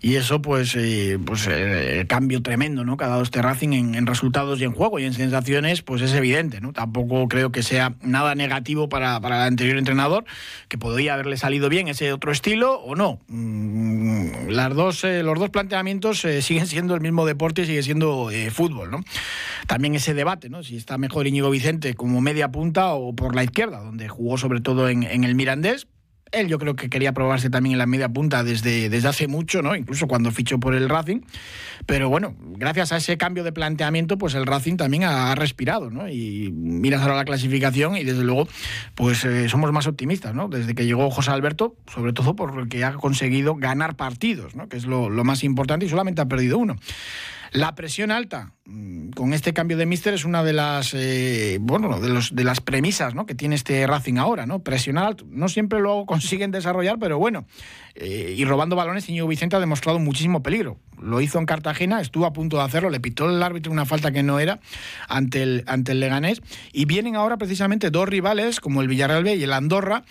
Y 0.02 0.16
eso 0.16 0.42
pues, 0.42 0.76
eh, 0.76 1.20
pues 1.26 1.48
eh, 1.50 2.06
cambio 2.08 2.42
tremendo, 2.42 2.84
¿no? 2.84 2.98
Cada 2.98 3.18
dos 3.18 3.32
Racing 3.32 3.74
en, 3.74 3.96
en, 3.96 4.06
resultados 4.06 4.60
y 4.60 4.66
en 4.66 4.74
juego 4.74 5.00
y 5.00 5.06
en 5.06 5.14
sensaciones 5.14 5.82
pues 5.82 6.02
es 6.02 6.14
evidente, 6.14 6.62
¿no? 6.62 6.74
Tampoco 6.74 7.28
creo 7.28 7.52
que 7.52 7.64
sea 7.64 7.96
nada 8.02 8.36
negativo 8.36 8.90
para, 8.90 9.20
para 9.22 9.38
el 9.38 9.48
anterior 9.48 9.78
entrenador, 9.78 10.26
que 10.68 10.78
podría 10.78 11.14
haberle 11.14 11.38
salido 11.38 11.70
bien 11.70 11.88
ese 11.88 12.12
otro 12.14 12.32
estilo 12.32 12.80
o 12.82 12.96
no. 12.96 13.20
Mm, 13.28 14.50
las 14.50 14.74
dos, 14.76 15.04
eh, 15.04 15.24
los 15.24 15.40
dos 15.40 15.50
planteamientos 15.50 16.26
siguen 16.42 16.68
siendo 16.68 16.96
el 16.96 17.02
mismo 17.02 17.26
deporte 17.26 17.66
sigue 17.66 17.84
siendo 17.84 18.30
fútbol, 18.52 18.92
¿no? 18.92 19.04
También 19.68 19.96
ese 19.96 20.14
debate, 20.14 20.50
¿no? 20.50 20.64
Si 20.64 20.78
está 20.78 20.98
mejor 20.98 21.28
Íñigo 21.28 21.50
Vicente 21.50 21.91
como 21.96 22.22
media 22.22 22.52
punta 22.52 22.94
o 22.94 23.14
por 23.16 23.36
la 23.36 23.44
izquierda, 23.44 23.80
donde 23.80 24.08
jugó 24.08 24.38
sobre 24.38 24.62
todo 24.62 24.90
en, 24.90 25.04
el 25.04 25.36
Mirandés. 25.36 25.88
Él 26.32 26.48
yo 26.48 26.60
creo 26.60 26.78
que 26.78 26.90
quería 26.90 27.12
probarse 27.12 27.50
también 27.50 27.74
en 27.74 27.80
la 27.80 27.86
media 27.86 28.08
punta 28.08 28.42
desde, 28.44 28.88
desde 28.88 29.10
hace 29.10 29.28
mucho, 29.28 29.62
¿no? 29.62 29.76
Incluso 29.76 30.08
cuando 30.08 30.32
fichó 30.32 30.62
por 30.62 30.74
el 30.76 30.88
Racing. 30.88 31.20
Pero 31.86 32.08
bueno, 32.08 32.36
gracias 32.40 32.94
a 32.94 32.98
ese 32.98 33.18
cambio 33.18 33.44
de 33.44 33.52
planteamiento, 33.52 34.18
pues 34.18 34.34
el 34.36 34.46
Racing 34.46 34.78
también 34.78 35.04
ha, 35.04 35.36
respirado, 35.36 35.90
¿no? 35.90 36.08
Y 36.08 36.50
miras 36.54 37.02
ahora 37.02 37.18
la 37.18 37.26
clasificación 37.26 37.98
y 37.98 38.06
desde 38.06 38.24
luego, 38.24 38.48
pues 38.96 39.26
eh, 39.26 39.50
somos 39.50 39.74
más 39.74 39.88
optimistas, 39.88 40.34
¿no? 40.34 40.48
Desde 40.48 40.74
que 40.74 40.86
llegó 40.86 41.12
José 41.12 41.32
Alberto, 41.32 41.76
sobre 41.94 42.14
todo 42.14 42.34
porque 42.34 42.86
ha 42.86 42.94
conseguido 42.94 43.56
ganar 43.56 43.98
partidos, 43.98 44.56
¿no? 44.56 44.70
Que 44.70 44.78
es 44.78 44.86
lo, 44.86 45.10
lo 45.10 45.26
más 45.26 45.44
importante 45.44 45.86
y 45.86 45.90
solamente 45.90 46.22
ha 46.22 46.28
perdido 46.28 46.58
uno. 46.58 46.78
La 47.54 47.76
presión 47.76 48.12
alta, 48.12 48.54
mm, 48.64 49.10
con 49.10 49.34
este 49.34 49.54
cambio 49.54 49.76
de 49.76 49.86
míster, 49.86 50.14
es 50.14 50.24
una 50.24 50.42
de 50.42 50.54
las 50.54 50.94
eh, 50.94 51.58
bueno, 51.60 52.00
de, 52.00 52.08
los, 52.08 52.34
de 52.34 52.46
las 52.46 52.62
premisas 52.62 53.14
¿no? 53.14 53.26
que 53.26 53.36
tiene 53.36 53.56
este 53.56 53.86
Racing 53.86 54.16
ahora, 54.16 54.46
¿no? 54.46 54.60
Presionar 54.64 55.06
alto. 55.06 55.26
No 55.30 55.50
siempre 55.50 55.82
lo 55.82 56.06
consiguen 56.08 56.52
desarrollar, 56.52 56.98
pero 56.98 57.20
bueno. 57.20 57.46
Eh, 57.96 58.36
y 58.38 58.46
robando 58.46 58.78
balones, 58.78 59.10
Iñigo 59.10 59.28
Vicente 59.28 59.58
ha 59.58 59.60
demostrado 59.60 60.00
muchísimo 60.00 60.42
peligro. 60.42 60.78
Lo 61.02 61.20
hizo 61.20 61.40
en 61.40 61.46
Cartagena, 61.46 62.00
estuvo 62.00 62.26
a 62.26 62.32
punto 62.32 62.56
de 62.56 62.64
hacerlo, 62.64 62.90
le 62.90 63.02
pitó 63.02 63.30
el 63.30 63.44
árbitro 63.44 63.70
una 63.70 63.86
falta 63.86 64.14
que 64.14 64.24
no 64.24 64.40
era 64.40 64.62
ante 65.10 65.44
el, 65.44 65.64
ante 65.68 65.92
el 65.92 66.00
Leganés. 66.00 66.42
Y 66.72 66.86
vienen 66.86 67.18
ahora 67.18 67.36
precisamente 67.36 67.90
dos 67.90 68.08
rivales, 68.08 68.62
como 68.62 68.82
el 68.82 68.88
Villarreal 68.88 69.26
B 69.26 69.36
y 69.36 69.44
el 69.44 69.52
Andorra, 69.52 70.04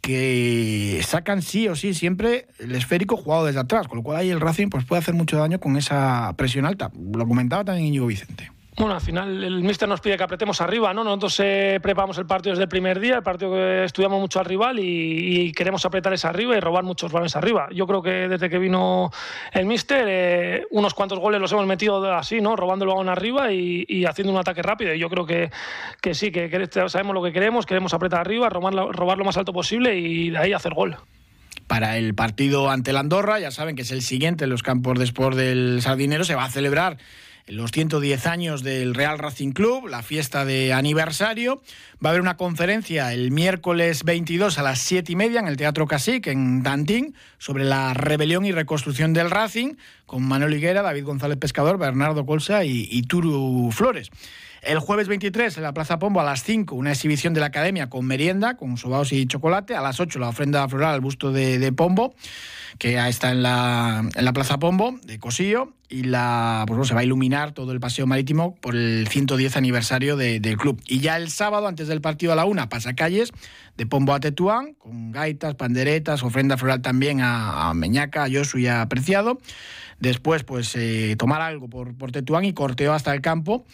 que 0.00 1.00
sacan 1.04 1.42
sí 1.42 1.68
o 1.68 1.76
sí 1.76 1.94
siempre 1.94 2.46
el 2.58 2.74
esférico 2.74 3.16
jugado 3.16 3.46
desde 3.46 3.60
atrás, 3.60 3.88
con 3.88 3.98
lo 3.98 4.02
cual 4.02 4.18
ahí 4.18 4.30
el 4.30 4.40
Racing 4.40 4.68
pues, 4.68 4.84
puede 4.84 5.00
hacer 5.00 5.14
mucho 5.14 5.38
daño 5.38 5.60
con 5.60 5.76
esa 5.76 6.32
presión 6.36 6.64
alta. 6.64 6.90
Lo 7.14 7.26
comentaba 7.26 7.64
también 7.64 7.88
Íñigo 7.88 8.06
Vicente. 8.06 8.50
Bueno, 8.78 8.94
al 8.94 9.00
final 9.00 9.42
el 9.42 9.60
míster 9.64 9.88
nos 9.88 10.00
pide 10.00 10.16
que 10.16 10.22
apretemos 10.22 10.60
arriba, 10.60 10.94
¿no? 10.94 11.02
Nosotros 11.02 11.40
eh, 11.40 11.80
preparamos 11.82 12.16
el 12.18 12.26
partido 12.26 12.52
desde 12.52 12.62
el 12.62 12.68
primer 12.68 13.00
día, 13.00 13.16
el 13.16 13.22
partido 13.24 13.50
que 13.50 13.82
estudiamos 13.82 14.20
mucho 14.20 14.38
al 14.38 14.44
rival 14.44 14.78
y, 14.78 15.50
queremos 15.52 15.84
apretar 15.84 16.12
ese 16.12 16.28
arriba 16.28 16.56
y 16.56 16.60
robar 16.60 16.84
muchos 16.84 17.10
balones 17.10 17.34
arriba. 17.34 17.68
Yo 17.72 17.88
creo 17.88 18.02
que 18.02 18.28
desde 18.28 18.48
que 18.48 18.58
vino 18.58 19.10
el 19.52 19.66
míster, 19.66 20.06
eh, 20.08 20.66
unos 20.70 20.94
cuantos 20.94 21.18
goles 21.18 21.40
los 21.40 21.50
hemos 21.50 21.66
metido 21.66 22.14
así, 22.14 22.40
¿no? 22.40 22.54
Robando 22.54 22.84
el 22.84 22.90
balón 22.90 23.08
arriba 23.08 23.52
y, 23.52 24.04
haciendo 24.04 24.32
un 24.32 24.38
ataque 24.38 24.62
rápido. 24.62 24.94
Y 24.94 25.00
yo 25.00 25.08
creo 25.10 25.26
que, 25.26 25.50
que 26.00 26.14
sí, 26.14 26.30
que, 26.30 26.48
sabemos 26.86 27.14
lo 27.14 27.22
que 27.22 27.32
queremos, 27.32 27.66
queremos 27.66 27.92
apretar 27.94 28.20
arriba, 28.20 28.48
robar, 28.48 28.74
robar 28.74 29.18
lo 29.18 29.24
más 29.24 29.36
alto 29.36 29.52
posible 29.52 29.98
y 29.98 30.30
de 30.30 30.38
ahí 30.38 30.52
hacer 30.52 30.74
gol 30.74 30.96
para 31.66 31.98
el 31.98 32.14
partido 32.14 32.70
ante 32.70 32.92
la 32.92 33.00
Andorra. 33.00 33.40
Ya 33.40 33.50
saben 33.50 33.74
que 33.74 33.82
es 33.82 33.90
el 33.90 34.02
siguiente 34.02 34.44
en 34.44 34.50
los 34.50 34.62
campos 34.62 34.98
de 34.98 35.04
sport 35.04 35.36
del 35.36 35.82
Sardinero. 35.82 36.24
Se 36.24 36.36
va 36.36 36.44
a 36.44 36.50
celebrar 36.50 36.96
los 37.48 37.72
110 37.72 38.26
años 38.26 38.62
del 38.62 38.94
Real 38.94 39.18
Racing 39.18 39.52
Club, 39.52 39.88
la 39.88 40.02
fiesta 40.02 40.44
de 40.44 40.72
aniversario. 40.72 41.62
Va 42.04 42.08
a 42.08 42.12
haber 42.12 42.20
una 42.20 42.36
conferencia 42.36 43.12
el 43.12 43.30
miércoles 43.30 44.04
22 44.04 44.58
a 44.58 44.62
las 44.62 44.80
7 44.80 45.12
y 45.12 45.16
media 45.16 45.40
en 45.40 45.48
el 45.48 45.56
Teatro 45.56 45.86
Casic, 45.86 46.26
en 46.26 46.62
Dantín, 46.62 47.14
sobre 47.38 47.64
la 47.64 47.94
rebelión 47.94 48.44
y 48.44 48.52
reconstrucción 48.52 49.12
del 49.12 49.30
Racing, 49.30 49.74
con 50.06 50.22
Manuel 50.22 50.54
Higuera, 50.54 50.82
David 50.82 51.04
González 51.04 51.38
Pescador, 51.38 51.78
Bernardo 51.78 52.26
Colsa 52.26 52.64
y, 52.64 53.02
Turu 53.02 53.70
Flores. 53.72 54.10
El 54.62 54.78
jueves 54.78 55.08
23 55.08 55.56
en 55.56 55.62
la 55.62 55.72
Plaza 55.72 55.98
Pombo 55.98 56.20
a 56.20 56.24
las 56.24 56.42
5 56.42 56.74
una 56.74 56.90
exhibición 56.90 57.34
de 57.34 57.40
la 57.40 57.46
Academia 57.46 57.88
con 57.88 58.06
merienda, 58.06 58.56
con 58.56 58.76
sobaos 58.76 59.12
y 59.12 59.26
chocolate. 59.26 59.76
A 59.76 59.82
las 59.82 60.00
8 60.00 60.18
la 60.18 60.28
ofrenda 60.28 60.68
floral 60.68 60.94
al 60.94 61.00
busto 61.00 61.32
de 61.32 61.72
Pombo 61.72 62.14
que 62.78 62.96
está 63.08 63.32
en 63.32 63.42
la, 63.42 64.04
Plaza 64.34 64.58
Pombo 64.58 64.98
de 65.02 65.18
Cosillo 65.18 65.72
y 65.88 66.04
la, 66.04 66.64
pues 66.66 66.86
se 66.88 66.94
va 66.94 67.00
a 67.00 67.04
iluminar 67.04 67.52
todo 67.52 67.72
el 67.72 67.80
paseo 67.80 68.06
marítimo 68.06 68.54
por 68.56 68.76
el 68.76 69.08
110 69.08 69.56
aniversario 69.56 70.16
del 70.16 70.56
club. 70.56 70.80
Y 70.86 71.00
ya 71.00 71.16
el 71.16 71.30
sábado, 71.30 71.66
antes 71.66 71.88
del 71.88 72.00
partido 72.00 72.32
a 72.32 72.36
la 72.36 72.44
una, 72.44 72.68
pasacalles 72.68 73.32
de 73.76 73.86
Pombo 73.86 74.12
a 74.12 74.20
Tetuán, 74.20 74.74
con 74.74 75.12
gaitas, 75.12 75.54
panderetas, 75.54 76.22
ofrenda 76.22 76.56
floral 76.56 76.82
también 76.82 77.20
a, 77.22 77.72
Meñaca, 77.74 78.24
a 78.24 78.28
Yosu 78.28 78.58
y 78.58 78.68
a 78.68 78.86
Preciado. 78.86 79.38
Después, 79.98 80.44
pues 80.44 80.76
eh, 80.76 81.16
tomar 81.18 81.40
algo 81.40 81.68
por, 81.68 81.96
por 81.96 82.12
Tetuán 82.12 82.44
y 82.44 82.52
corteo 82.52 82.92
hasta 82.92 83.12
el 83.14 83.20
campo 83.20 83.64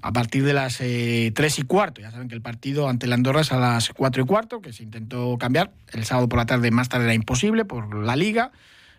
a 0.00 0.12
partir 0.12 0.44
de 0.44 0.52
las 0.52 0.80
eh, 0.80 1.32
3 1.34 1.58
y 1.58 1.62
cuarto. 1.62 2.00
Ya 2.00 2.10
saben 2.10 2.28
que 2.28 2.34
el 2.34 2.42
partido 2.42 2.88
ante 2.88 3.06
el 3.06 3.12
Andorra 3.12 3.40
es 3.40 3.52
a 3.52 3.58
las 3.58 3.90
4 3.90 4.22
y 4.22 4.26
cuarto, 4.26 4.60
que 4.60 4.72
se 4.72 4.82
intentó 4.82 5.36
cambiar. 5.38 5.72
El 5.92 6.04
sábado 6.04 6.28
por 6.28 6.38
la 6.38 6.46
tarde 6.46 6.70
más 6.70 6.88
tarde 6.88 7.04
era 7.04 7.14
imposible 7.14 7.64
por 7.64 7.94
la 7.94 8.14
liga, 8.14 8.52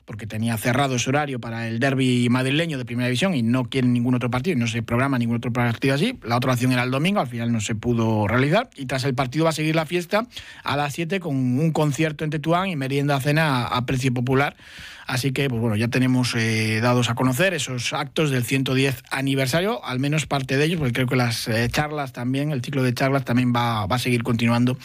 porque 0.05 0.25
tenía 0.25 0.57
cerrado 0.57 0.95
ese 0.95 1.09
horario 1.09 1.39
para 1.39 1.67
el 1.67 1.79
derby 1.79 2.27
madrileño 2.29 2.77
de 2.77 2.85
primera 2.85 3.07
división 3.07 3.35
y 3.35 3.43
no 3.43 3.65
quieren 3.65 3.93
ningún 3.93 4.15
otro 4.15 4.31
partido, 4.31 4.57
no 4.57 4.65
se 4.65 4.81
programa 4.81 5.19
ningún 5.19 5.37
otro 5.37 5.53
partido 5.53 5.93
así. 5.93 6.17
La 6.23 6.35
otra 6.35 6.53
opción 6.53 6.71
era 6.71 6.83
el 6.83 6.91
domingo, 6.91 7.19
al 7.19 7.27
final 7.27 7.51
no 7.51 7.61
se 7.61 7.75
pudo 7.75 8.27
realizar. 8.27 8.69
Y 8.75 8.87
tras 8.87 9.03
el 9.05 9.13
partido 9.13 9.45
va 9.45 9.51
a 9.51 9.53
seguir 9.53 9.75
la 9.75 9.85
fiesta 9.85 10.25
a 10.63 10.75
las 10.75 10.93
7 10.95 11.19
con 11.19 11.35
un 11.35 11.71
concierto 11.71 12.23
en 12.23 12.31
Tetuán 12.31 12.69
y 12.69 12.75
merienda 12.75 13.19
cena 13.21 13.67
a 13.67 13.85
precio 13.85 14.13
popular 14.13 14.55
Así 15.09 15.31
que, 15.31 15.49
pues 15.49 15.59
bueno, 15.59 15.75
ya 15.75 15.87
tenemos 15.87 16.35
eh, 16.35 16.81
dados 16.83 17.09
a 17.09 17.15
conocer 17.15 17.55
esos 17.55 17.93
actos 17.93 18.29
del 18.29 18.43
110 18.43 19.01
aniversario, 19.09 19.83
al 19.83 19.99
menos 19.99 20.27
parte 20.27 20.55
de 20.55 20.65
ellos, 20.65 20.77
porque 20.77 20.93
creo 20.93 21.07
que 21.07 21.15
las 21.15 21.47
eh, 21.47 21.67
charlas 21.71 22.13
también, 22.13 22.51
el 22.51 22.61
ciclo 22.61 22.83
de 22.83 22.93
charlas 22.93 23.25
también 23.25 23.51
va, 23.51 23.87
va 23.87 23.95
a 23.95 23.99
seguir 23.99 24.21
continuando 24.21 24.77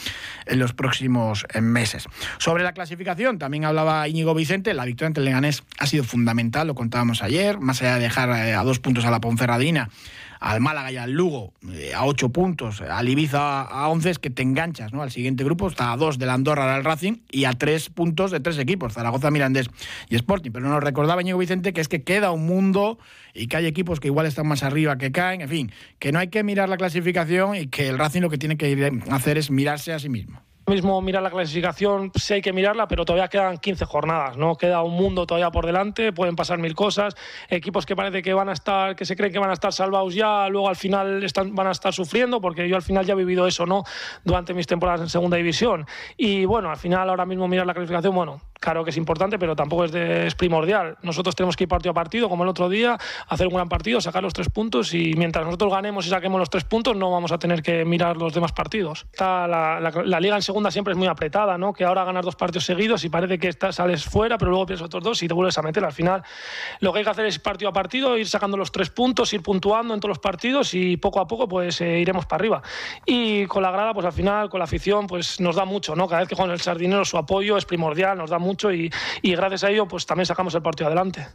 en 0.47 0.57
los 0.57 0.73
próximos 0.73 1.45
eh, 1.53 1.61
meses. 1.61 2.07
Sobre 2.39 2.63
la 2.63 2.73
clasificación, 2.73 3.37
también 3.37 3.65
hablaba 3.65 4.07
Íñigo 4.07 4.33
Vicente, 4.33 4.73
la 4.73 4.85
victoria 4.85 5.09
ante 5.09 5.19
el 5.19 5.25
Leganés 5.25 5.61
ha 5.77 5.85
sido 5.85 6.03
fundamental, 6.03 6.65
lo 6.65 6.73
contábamos 6.73 7.21
ayer, 7.21 7.59
más 7.59 7.83
allá 7.83 7.97
de 7.97 8.01
dejar 8.01 8.31
a 8.31 8.63
dos 8.63 8.79
puntos 8.79 9.05
a 9.05 9.11
la 9.11 9.21
Ponferradina 9.21 9.91
al 10.39 10.61
Málaga 10.61 10.91
y 10.91 10.97
al 10.97 11.11
Lugo 11.11 11.53
eh, 11.71 11.93
a 11.93 12.05
8 12.05 12.29
puntos, 12.29 12.81
al 12.81 13.09
Ibiza 13.09 13.61
a 13.61 13.89
11, 13.89 14.09
es 14.09 14.19
que 14.19 14.29
te 14.29 14.43
enganchas 14.43 14.93
¿no? 14.93 15.01
al 15.01 15.11
siguiente 15.11 15.43
grupo, 15.43 15.67
está 15.67 15.91
a 15.91 15.97
2 15.97 16.17
del 16.17 16.29
Andorra 16.29 16.75
al 16.75 16.83
Racing 16.83 17.17
y 17.31 17.45
a 17.45 17.53
3 17.53 17.89
puntos 17.89 18.31
de 18.31 18.39
tres 18.39 18.57
equipos, 18.57 18.93
Zaragoza, 18.93 19.31
Mirandés 19.31 19.69
y 20.09 20.15
Sporting. 20.15 20.51
Pero 20.51 20.69
nos 20.69 20.83
recordaba 20.83 21.21
Ñigo 21.21 21.37
Vicente 21.37 21.73
que 21.73 21.81
es 21.81 21.87
que 21.87 22.03
queda 22.03 22.31
un 22.31 22.45
mundo 22.45 22.97
y 23.33 23.47
que 23.47 23.57
hay 23.57 23.65
equipos 23.65 23.99
que 23.99 24.07
igual 24.07 24.25
están 24.25 24.47
más 24.47 24.63
arriba 24.63 24.97
que 24.97 25.11
caen, 25.11 25.41
en 25.41 25.49
fin, 25.49 25.71
que 25.99 26.11
no 26.11 26.19
hay 26.19 26.29
que 26.29 26.43
mirar 26.43 26.69
la 26.69 26.77
clasificación 26.77 27.55
y 27.55 27.67
que 27.67 27.89
el 27.89 27.97
Racing 27.97 28.21
lo 28.21 28.29
que 28.29 28.37
tiene 28.37 28.57
que 28.57 29.01
hacer 29.09 29.37
es 29.37 29.51
mirarse 29.51 29.93
a 29.93 29.99
sí 29.99 30.09
mismo 30.09 30.41
mismo 30.67 30.99
mirar 31.01 31.21
la 31.21 31.29
clasificación, 31.29 32.11
sí 32.15 32.35
hay 32.35 32.41
que 32.41 32.51
mirarla, 32.51 32.87
pero 32.87 33.05
todavía 33.05 33.27
quedan 33.27 33.57
15 33.57 33.85
jornadas, 33.85 34.37
¿no? 34.37 34.55
Queda 34.55 34.81
un 34.81 34.93
mundo 34.93 35.27
todavía 35.27 35.51
por 35.51 35.65
delante, 35.65 36.11
pueden 36.11 36.35
pasar 36.35 36.57
mil 36.57 36.73
cosas, 36.73 37.15
equipos 37.49 37.85
que 37.85 37.95
parece 37.95 38.23
que 38.23 38.33
van 38.33 38.49
a 38.49 38.53
estar, 38.53 38.95
que 38.95 39.05
se 39.05 39.15
creen 39.15 39.31
que 39.31 39.39
van 39.39 39.51
a 39.51 39.53
estar 39.53 39.71
salvados 39.71 40.15
ya, 40.15 40.49
luego 40.49 40.67
al 40.67 40.75
final 40.75 41.23
están, 41.23 41.53
van 41.53 41.67
a 41.67 41.71
estar 41.71 41.93
sufriendo, 41.93 42.41
porque 42.41 42.67
yo 42.67 42.75
al 42.75 42.81
final 42.81 43.05
ya 43.05 43.13
he 43.13 43.17
vivido 43.17 43.45
eso, 43.47 43.65
¿no? 43.65 43.83
Durante 44.23 44.53
mis 44.53 44.65
temporadas 44.65 45.01
en 45.01 45.09
segunda 45.09 45.37
división. 45.37 45.85
Y 46.17 46.45
bueno, 46.45 46.71
al 46.71 46.77
final 46.77 47.09
ahora 47.09 47.25
mismo 47.25 47.47
mirar 47.47 47.67
la 47.67 47.73
clasificación, 47.73 48.15
bueno, 48.15 48.41
claro 48.65 48.83
que 48.83 48.89
es 48.89 48.97
importante, 48.97 49.37
pero 49.37 49.55
tampoco 49.55 49.85
es, 49.85 49.91
de, 49.91 50.27
es 50.27 50.35
primordial. 50.35 50.97
Nosotros 51.03 51.35
tenemos 51.35 51.55
que 51.55 51.63
ir 51.65 51.69
partido 51.69 51.91
a 51.91 51.93
partido, 51.93 52.27
como 52.29 52.43
el 52.43 52.49
otro 52.49 52.67
día, 52.67 52.97
hacer 53.27 53.47
un 53.47 53.53
gran 53.53 53.69
partido, 53.69 54.01
sacar 54.01 54.23
los 54.23 54.33
tres 54.33 54.49
puntos 54.49 54.93
y 54.93 55.13
mientras 55.15 55.45
nosotros 55.45 55.71
ganemos 55.71 56.07
y 56.07 56.09
saquemos 56.09 56.39
los 56.39 56.49
tres 56.49 56.63
puntos, 56.63 56.97
no 56.97 57.11
vamos 57.11 57.31
a 57.31 57.37
tener 57.37 57.61
que 57.61 57.85
mirar 57.85 58.17
los 58.17 58.33
demás 58.33 58.51
partidos. 58.51 59.05
Está 59.11 59.47
la, 59.47 59.79
la 59.79 60.19
liga 60.19 60.35
en 60.35 60.41
segunda 60.41 60.71
siempre 60.71 60.93
es 60.93 60.97
muy 60.97 61.07
apretada, 61.07 61.57
¿no? 61.57 61.73
Que 61.73 61.85
ahora 61.85 62.03
ganas 62.03 62.25
dos 62.25 62.35
partidos 62.35 62.65
seguidos 62.65 63.03
y 63.03 63.09
parece 63.09 63.37
que 63.37 63.47
estás, 63.47 63.75
sales 63.75 64.03
fuera, 64.03 64.37
pero 64.37 64.49
luego 64.49 64.65
piensas 64.65 64.87
otros 64.87 65.03
dos 65.03 65.23
y 65.23 65.27
te 65.27 65.33
vuelves 65.33 65.57
a 65.59 65.61
meter. 65.61 65.85
Al 65.85 65.93
final, 65.93 66.23
lo 66.79 66.91
que 66.91 66.99
hay 66.99 67.05
que 67.05 67.11
hacer 67.11 67.25
es 67.27 67.37
partido 67.37 67.69
a 67.69 67.73
partido, 67.73 68.17
ir 68.17 68.27
sacando 68.27 68.57
los 68.57 68.71
tres 68.71 68.89
puntos, 68.89 69.31
ir 69.33 69.43
puntuando 69.43 69.93
en 69.93 69.99
todos 69.99 70.09
los 70.09 70.19
partidos 70.19 70.73
y 70.73 70.97
poco 70.97 71.19
a 71.19 71.27
poco, 71.27 71.47
pues 71.47 71.79
eh, 71.81 71.99
iremos 71.99 72.25
para 72.25 72.41
arriba. 72.41 72.61
Y 73.05 73.45
con 73.45 73.61
la 73.61 73.69
grada, 73.69 73.93
pues 73.93 74.07
al 74.07 74.13
final, 74.13 74.49
con 74.49 74.59
la 74.59 74.63
afición, 74.63 75.05
pues 75.05 75.39
nos 75.39 75.55
da 75.55 75.65
mucho, 75.65 75.95
¿no? 75.95 76.07
Cada 76.07 76.21
vez 76.21 76.29
que 76.29 76.35
juegan 76.35 76.51
el 76.51 76.61
Sardinero, 76.61 77.05
su 77.05 77.17
apoyo 77.17 77.57
es 77.57 77.65
primordial, 77.65 78.17
nos 78.17 78.31
da 78.31 78.39
mucho 78.39 78.54
y, 78.63 78.91
y 79.21 79.35
gracias 79.35 79.63
a 79.63 79.69
ello, 79.69 79.87
pues 79.87 80.05
también 80.05 80.25
sacamos 80.25 80.55
el 80.55 80.61
partido 80.61 80.87
adelante 80.87 81.27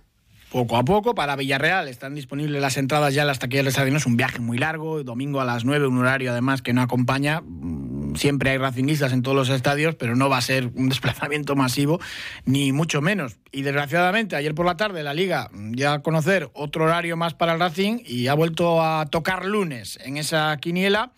poco 0.50 0.76
a 0.76 0.85
poco. 0.85 1.14
Para 1.14 1.37
Villarreal 1.37 1.88
están 1.88 2.14
disponibles 2.14 2.61
las 2.61 2.76
entradas 2.76 3.14
ya 3.14 3.22
en 3.22 3.28
las 3.28 3.38
taquillas 3.38 3.74
de 3.74 3.96
Es 3.96 4.06
un 4.06 4.16
viaje 4.16 4.40
muy 4.40 4.59
largo, 4.59 5.02
domingo 5.02 5.40
a 5.40 5.44
las 5.44 5.64
9, 5.64 5.87
un 5.87 5.98
horario 5.98 6.33
además 6.33 6.61
que 6.61 6.72
no 6.72 6.83
acompaña. 6.83 7.40
Mm, 7.40 8.16
siempre 8.16 8.50
hay 8.50 8.59
racingistas 8.59 9.12
en 9.12 9.22
todos 9.22 9.37
los 9.37 9.48
estadios, 9.48 9.94
pero 9.94 10.16
no 10.16 10.28
va 10.28 10.38
a 10.38 10.42
ser 10.42 10.66
un 10.74 10.88
desplazamiento 10.90 11.56
masivo, 11.56 12.00
ni 12.44 12.72
mucho 12.72 13.00
menos. 13.00 13.38
Y 13.52 13.62
desgraciadamente, 13.62 14.37
ayer 14.37 14.54
por 14.54 14.66
la 14.66 14.76
tarde 14.76 15.02
la 15.02 15.14
Liga 15.14 15.50
ya 15.54 15.94
a 15.94 16.02
conocer 16.02 16.50
otro 16.52 16.85
horario 16.85 17.16
más 17.16 17.35
para 17.35 17.54
el 17.54 17.61
Racing 17.61 18.00
y 18.04 18.26
ha 18.26 18.35
vuelto 18.35 18.83
a 18.83 19.06
tocar 19.06 19.46
lunes 19.46 19.98
en 20.04 20.16
esa 20.16 20.56
quiniela 20.59 21.12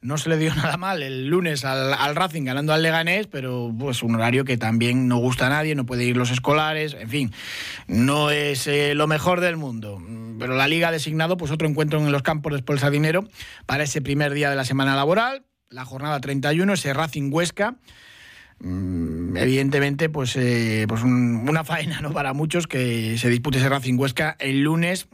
no 0.00 0.18
se 0.18 0.28
le 0.28 0.38
dio 0.38 0.54
nada 0.56 0.76
mal 0.76 1.02
el 1.02 1.28
lunes 1.28 1.64
al, 1.64 2.14
Racing 2.14 2.44
ganando 2.44 2.72
al 2.72 2.82
Leganés, 2.82 3.26
pero 3.26 3.72
pues 3.78 4.02
un 4.02 4.14
horario 4.14 4.44
que 4.44 4.56
también 4.56 5.08
no 5.08 5.18
gusta 5.18 5.46
a 5.46 5.50
nadie, 5.50 5.74
no 5.74 5.86
puede 5.86 6.04
ir 6.04 6.16
los 6.16 6.30
escolares, 6.30 6.94
en 6.94 7.08
fin, 7.08 7.32
no 7.86 8.30
es 8.30 8.66
eh, 8.66 8.94
lo 8.94 9.06
mejor 9.06 9.40
del 9.40 9.56
mundo. 9.56 10.02
Pero 10.38 10.54
la 10.54 10.68
liga 10.68 10.88
ha 10.88 10.92
designado 10.92 11.36
pues 11.36 11.50
otro 11.50 11.66
encuentro 11.66 11.98
en 11.98 12.12
los 12.12 12.22
campos 12.22 12.52
de 12.52 12.90
dinero 12.90 13.26
para 13.66 13.84
ese 13.84 14.00
primer 14.00 14.32
día 14.32 14.50
de 14.50 14.56
la 14.56 14.64
semana 14.64 14.94
laboral, 14.94 15.44
la 15.70 15.84
jornada 15.84 16.20
31, 16.20 16.72
ese 16.72 16.94
Racing 16.94 17.30
Huesca 17.32 17.76
mm, 18.60 19.36
evidentemente 19.36 20.08
pues, 20.08 20.36
eh, 20.36 20.86
pues 20.88 21.02
una 21.02 21.64
faena 21.64 22.00
¿no? 22.00 22.12
para 22.14 22.32
muchos 22.32 22.66
que 22.66 23.18
se 23.18 23.28
dispute 23.28 23.58
ese 23.58 23.68
Racing 23.68 23.98
Huesca 23.98 24.36
el 24.38 24.62
lunes 24.62 25.08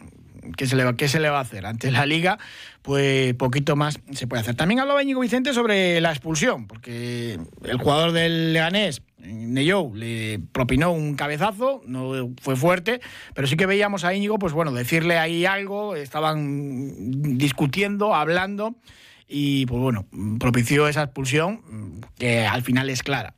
¿qué 0.57 0.67
se, 0.67 0.77
le 0.77 0.85
va, 0.85 0.97
¿qué 0.97 1.09
se 1.09 1.21
le 1.21 1.31
va 1.31 1.39
a 1.39 1.43
hacer? 1.43 1.67
Ante 1.67 1.91
la 1.91 2.07
liga, 2.07 2.39
pues 2.83 3.35
poquito 3.35 3.77
más 3.77 4.01
se 4.13 4.27
puede 4.27 4.43
hacer. 4.43 4.55
También 4.55 4.81
hablaba 4.81 5.03
Íñigo 5.03 5.21
Vicente 5.21 5.53
sobre 5.53 6.01
la 6.01 6.11
expulsión, 6.11 6.67
porque 6.67 7.39
el 7.65 7.79
jugador 7.79 8.13
del 8.13 8.53
Leganés, 8.53 9.03
Neyou, 9.19 9.95
le 9.95 10.41
propinó 10.53 10.93
un 10.93 11.15
cabezazo, 11.15 11.83
no 11.87 12.31
fue 12.41 12.57
fuerte, 12.57 13.01
pero 13.35 13.47
sí 13.47 13.57
que 13.57 13.67
veíamos 13.67 14.05
a 14.05 14.15
Íñigo, 14.15 14.39
pues 14.39 14.53
bueno, 14.53 14.73
decirle 14.73 15.19
ahí 15.19 15.47
algo, 15.47 15.97
estaban 15.97 16.93
discutiendo, 17.39 18.15
hablando, 18.15 18.75
y 19.27 19.67
pues 19.67 19.81
bueno, 19.81 20.07
propició 20.39 20.89
esa 20.89 21.05
expulsión, 21.05 22.01
que 22.19 22.47
al 22.47 22.63
final 22.63 22.91
es 22.91 23.03
clara 23.03 23.35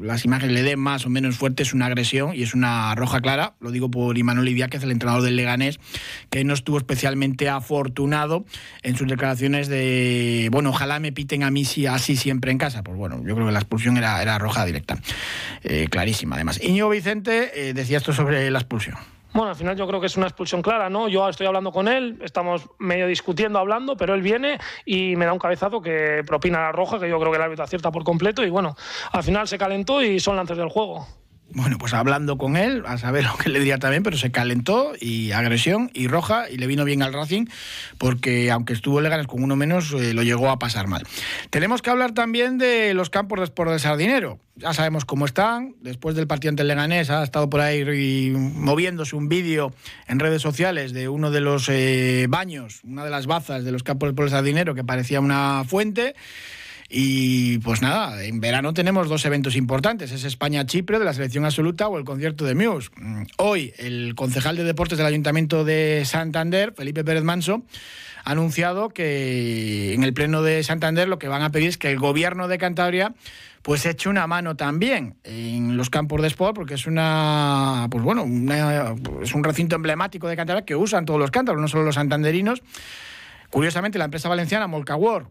las 0.00 0.24
imágenes 0.24 0.54
le 0.54 0.62
den 0.62 0.78
más 0.78 1.06
o 1.06 1.10
menos 1.10 1.36
fuerte, 1.36 1.62
es 1.62 1.74
una 1.74 1.86
agresión 1.86 2.34
y 2.34 2.42
es 2.42 2.54
una 2.54 2.94
roja 2.94 3.20
clara. 3.20 3.54
Lo 3.60 3.70
digo 3.70 3.90
por 3.90 4.16
Imanol 4.18 4.48
es 4.48 4.82
el 4.82 4.90
entrenador 4.90 5.22
del 5.22 5.36
Leganés, 5.36 5.78
que 6.30 6.44
no 6.44 6.54
estuvo 6.54 6.78
especialmente 6.78 7.48
afortunado 7.48 8.44
en 8.82 8.96
sus 8.96 9.08
declaraciones 9.08 9.68
de, 9.68 10.48
bueno, 10.52 10.70
ojalá 10.70 11.00
me 11.00 11.12
piten 11.12 11.42
a 11.42 11.50
mí 11.50 11.64
así 11.88 12.16
siempre 12.16 12.50
en 12.50 12.58
casa. 12.58 12.82
Pues 12.82 12.96
bueno, 12.96 13.22
yo 13.26 13.34
creo 13.34 13.46
que 13.46 13.52
la 13.52 13.60
expulsión 13.60 13.96
era, 13.96 14.20
era 14.22 14.38
roja 14.38 14.64
directa, 14.64 14.98
eh, 15.62 15.88
clarísima 15.90 16.36
además. 16.36 16.60
Iñigo 16.62 16.88
Vicente 16.88 17.68
eh, 17.68 17.74
decía 17.74 17.98
esto 17.98 18.12
sobre 18.12 18.50
la 18.50 18.58
expulsión. 18.58 19.13
Bueno, 19.34 19.50
al 19.50 19.56
final 19.56 19.76
yo 19.76 19.84
creo 19.88 20.00
que 20.00 20.06
es 20.06 20.16
una 20.16 20.28
expulsión 20.28 20.62
clara, 20.62 20.88
¿no? 20.88 21.08
Yo 21.08 21.28
estoy 21.28 21.48
hablando 21.48 21.72
con 21.72 21.88
él, 21.88 22.20
estamos 22.22 22.70
medio 22.78 23.08
discutiendo, 23.08 23.58
hablando, 23.58 23.96
pero 23.96 24.14
él 24.14 24.22
viene 24.22 24.60
y 24.86 25.16
me 25.16 25.24
da 25.24 25.32
un 25.32 25.40
cabezazo 25.40 25.82
que 25.82 26.22
propina 26.24 26.60
la 26.60 26.70
roja, 26.70 27.00
que 27.00 27.08
yo 27.08 27.18
creo 27.18 27.32
que 27.32 27.38
el 27.38 27.42
árbitro 27.42 27.64
acierta 27.64 27.90
por 27.90 28.04
completo 28.04 28.44
y 28.44 28.50
bueno, 28.50 28.76
al 29.10 29.24
final 29.24 29.48
se 29.48 29.58
calentó 29.58 30.00
y 30.02 30.20
son 30.20 30.36
lances 30.36 30.56
del 30.56 30.68
juego. 30.68 31.04
Bueno, 31.54 31.78
pues 31.78 31.94
hablando 31.94 32.36
con 32.36 32.56
él, 32.56 32.82
a 32.84 32.98
saber 32.98 33.22
lo 33.24 33.36
que 33.36 33.48
le 33.48 33.60
diría 33.60 33.78
también, 33.78 34.02
pero 34.02 34.18
se 34.18 34.32
calentó 34.32 34.92
y 35.00 35.30
agresión 35.30 35.88
y 35.94 36.08
roja 36.08 36.50
y 36.50 36.56
le 36.56 36.66
vino 36.66 36.84
bien 36.84 37.00
al 37.00 37.12
Racing 37.12 37.46
porque 37.96 38.50
aunque 38.50 38.72
estuvo 38.72 39.00
Leganes 39.00 39.28
con 39.28 39.40
uno 39.40 39.54
menos, 39.54 39.92
eh, 39.92 40.14
lo 40.14 40.24
llegó 40.24 40.50
a 40.50 40.58
pasar 40.58 40.88
mal. 40.88 41.04
Tenemos 41.50 41.80
que 41.80 41.90
hablar 41.90 42.12
también 42.12 42.58
de 42.58 42.92
los 42.94 43.08
campos 43.08 43.38
de 43.38 43.44
Sport 43.44 43.70
de 43.70 43.78
Sardinero. 43.78 44.40
Ya 44.56 44.74
sabemos 44.74 45.04
cómo 45.04 45.26
están. 45.26 45.76
Después 45.80 46.16
del 46.16 46.26
partido 46.26 46.50
ante 46.50 46.62
el 46.62 46.68
Leganés 46.68 47.10
ha 47.10 47.22
estado 47.22 47.48
por 47.48 47.60
ahí 47.60 48.32
moviéndose 48.32 49.14
un 49.14 49.28
vídeo 49.28 49.72
en 50.08 50.18
redes 50.18 50.42
sociales 50.42 50.92
de 50.92 51.08
uno 51.08 51.30
de 51.30 51.40
los 51.40 51.68
eh, 51.68 52.26
baños, 52.28 52.80
una 52.82 53.04
de 53.04 53.10
las 53.10 53.26
bazas 53.26 53.64
de 53.64 53.70
los 53.70 53.84
campos 53.84 54.08
de 54.08 54.10
Sport 54.10 54.30
de 54.30 54.36
Sardinero 54.36 54.74
que 54.74 54.82
parecía 54.82 55.20
una 55.20 55.62
fuente. 55.64 56.16
Y 56.88 57.58
pues 57.58 57.82
nada, 57.82 58.22
en 58.24 58.40
verano 58.40 58.74
tenemos 58.74 59.08
dos 59.08 59.24
eventos 59.24 59.56
importantes, 59.56 60.12
es 60.12 60.24
España-Chipre 60.24 60.98
de 60.98 61.04
la 61.04 61.14
selección 61.14 61.44
absoluta 61.44 61.88
o 61.88 61.98
el 61.98 62.04
concierto 62.04 62.44
de 62.44 62.54
Muse. 62.54 62.90
Mm, 62.96 63.22
hoy 63.38 63.72
el 63.78 64.14
concejal 64.14 64.56
de 64.56 64.64
deportes 64.64 64.98
del 64.98 65.06
Ayuntamiento 65.06 65.64
de 65.64 66.02
Santander, 66.04 66.74
Felipe 66.76 67.02
Pérez 67.04 67.24
Manso, 67.24 67.64
ha 68.24 68.32
anunciado 68.32 68.90
que 68.90 69.94
en 69.94 70.04
el 70.04 70.14
pleno 70.14 70.42
de 70.42 70.62
Santander 70.62 71.08
lo 71.08 71.18
que 71.18 71.28
van 71.28 71.42
a 71.42 71.50
pedir 71.50 71.68
es 71.68 71.78
que 71.78 71.90
el 71.90 71.98
gobierno 71.98 72.48
de 72.48 72.58
Cantabria 72.58 73.14
pues 73.62 73.86
eche 73.86 74.10
una 74.10 74.26
mano 74.26 74.56
también 74.56 75.16
en 75.24 75.78
los 75.78 75.88
campos 75.88 76.20
de 76.20 76.28
sport, 76.28 76.54
porque 76.54 76.74
es 76.74 76.86
una, 76.86 77.88
pues 77.90 78.04
bueno, 78.04 78.26
es 79.22 79.34
un 79.34 79.42
recinto 79.42 79.74
emblemático 79.76 80.28
de 80.28 80.36
Cantabria 80.36 80.66
que 80.66 80.76
usan 80.76 81.06
todos 81.06 81.18
los 81.18 81.30
cántabros, 81.30 81.62
no 81.62 81.68
solo 81.68 81.84
los 81.84 81.94
santanderinos. 81.94 82.62
Curiosamente, 83.48 83.98
la 83.98 84.04
empresa 84.04 84.28
valenciana 84.28 84.66
Molcawar 84.66 85.28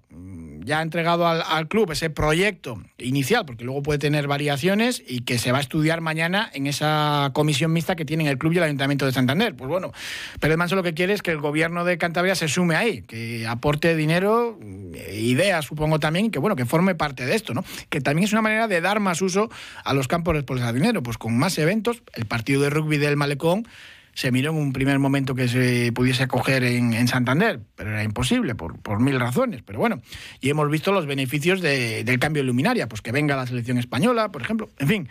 ya 0.65 0.79
ha 0.79 0.81
entregado 0.81 1.27
al, 1.27 1.67
club 1.67 1.91
ese 1.91 2.09
proyecto 2.09 2.81
inicial, 2.97 3.45
porque 3.45 3.63
luego 3.63 3.81
puede 3.83 3.99
tener 3.99 4.27
variaciones 4.27 5.03
y 5.07 5.21
que 5.21 5.37
se 5.37 5.51
va 5.51 5.59
a 5.59 5.61
estudiar 5.61 6.01
mañana 6.01 6.49
en 6.53 6.67
esa 6.67 7.31
comisión 7.33 7.71
mixta 7.71 7.95
que 7.95 8.05
tienen 8.05 8.27
el 8.27 8.37
club 8.37 8.53
y 8.53 8.57
el 8.57 8.63
Ayuntamiento 8.63 9.05
de 9.05 9.11
Santander. 9.11 9.55
Pues 9.55 9.69
bueno, 9.69 9.91
Pérez 10.39 10.57
Manso 10.57 10.75
lo 10.75 10.83
que 10.83 10.93
quiere 10.93 11.13
es 11.13 11.21
que 11.21 11.31
el 11.31 11.39
gobierno 11.39 11.85
de 11.85 11.97
Cantabria 11.97 12.35
se 12.35 12.47
sume 12.47 12.75
ahí, 12.75 13.01
que 13.03 13.47
aporte 13.47 13.95
dinero, 13.95 14.59
eh, 14.93 15.19
ideas, 15.21 15.65
supongo 15.65 15.99
también, 15.99 16.31
que 16.31 16.39
bueno, 16.39 16.55
que 16.55 16.65
forme 16.65 16.95
parte 16.95 17.25
de 17.25 17.35
esto, 17.35 17.53
¿no? 17.53 17.63
Que 17.89 18.01
también 18.01 18.25
es 18.25 18.33
una 18.33 18.41
manera 18.41 18.67
de 18.67 18.81
dar 18.81 18.99
más 18.99 19.21
uso 19.21 19.49
a 19.83 19.93
los 19.93 20.07
campos 20.07 20.35
de 20.35 20.73
dinero, 20.73 21.03
pues 21.03 21.17
con 21.17 21.37
más 21.37 21.57
eventos, 21.57 22.03
el 22.13 22.25
partido 22.25 22.61
de 22.61 22.69
rugby 22.69 22.97
del 22.97 23.17
Malecón 23.17 23.67
se 24.13 24.31
miró 24.31 24.51
en 24.51 24.57
un 24.57 24.73
primer 24.73 24.99
momento 24.99 25.35
que 25.35 25.47
se 25.47 25.91
pudiese 25.91 26.23
acoger 26.23 26.63
en, 26.63 27.07
Santander, 27.07 27.59
pero 27.75 27.91
era 27.91 28.03
imposible 28.03 28.55
por, 28.55 28.79
por, 28.79 28.99
mil 28.99 29.19
razones. 29.19 29.61
Pero 29.65 29.79
bueno, 29.79 30.01
y 30.39 30.49
hemos 30.49 30.69
visto 30.69 30.91
los 30.91 31.05
beneficios 31.05 31.61
del 31.61 32.19
cambio 32.19 32.43
de 32.43 32.47
luminaria, 32.47 32.87
pues 32.87 33.01
que 33.01 33.11
venga 33.11 33.35
la 33.35 33.47
selección 33.47 33.77
española, 33.77 34.31
por 34.31 34.41
ejemplo. 34.41 34.69
En 34.79 34.87
fin, 34.87 35.09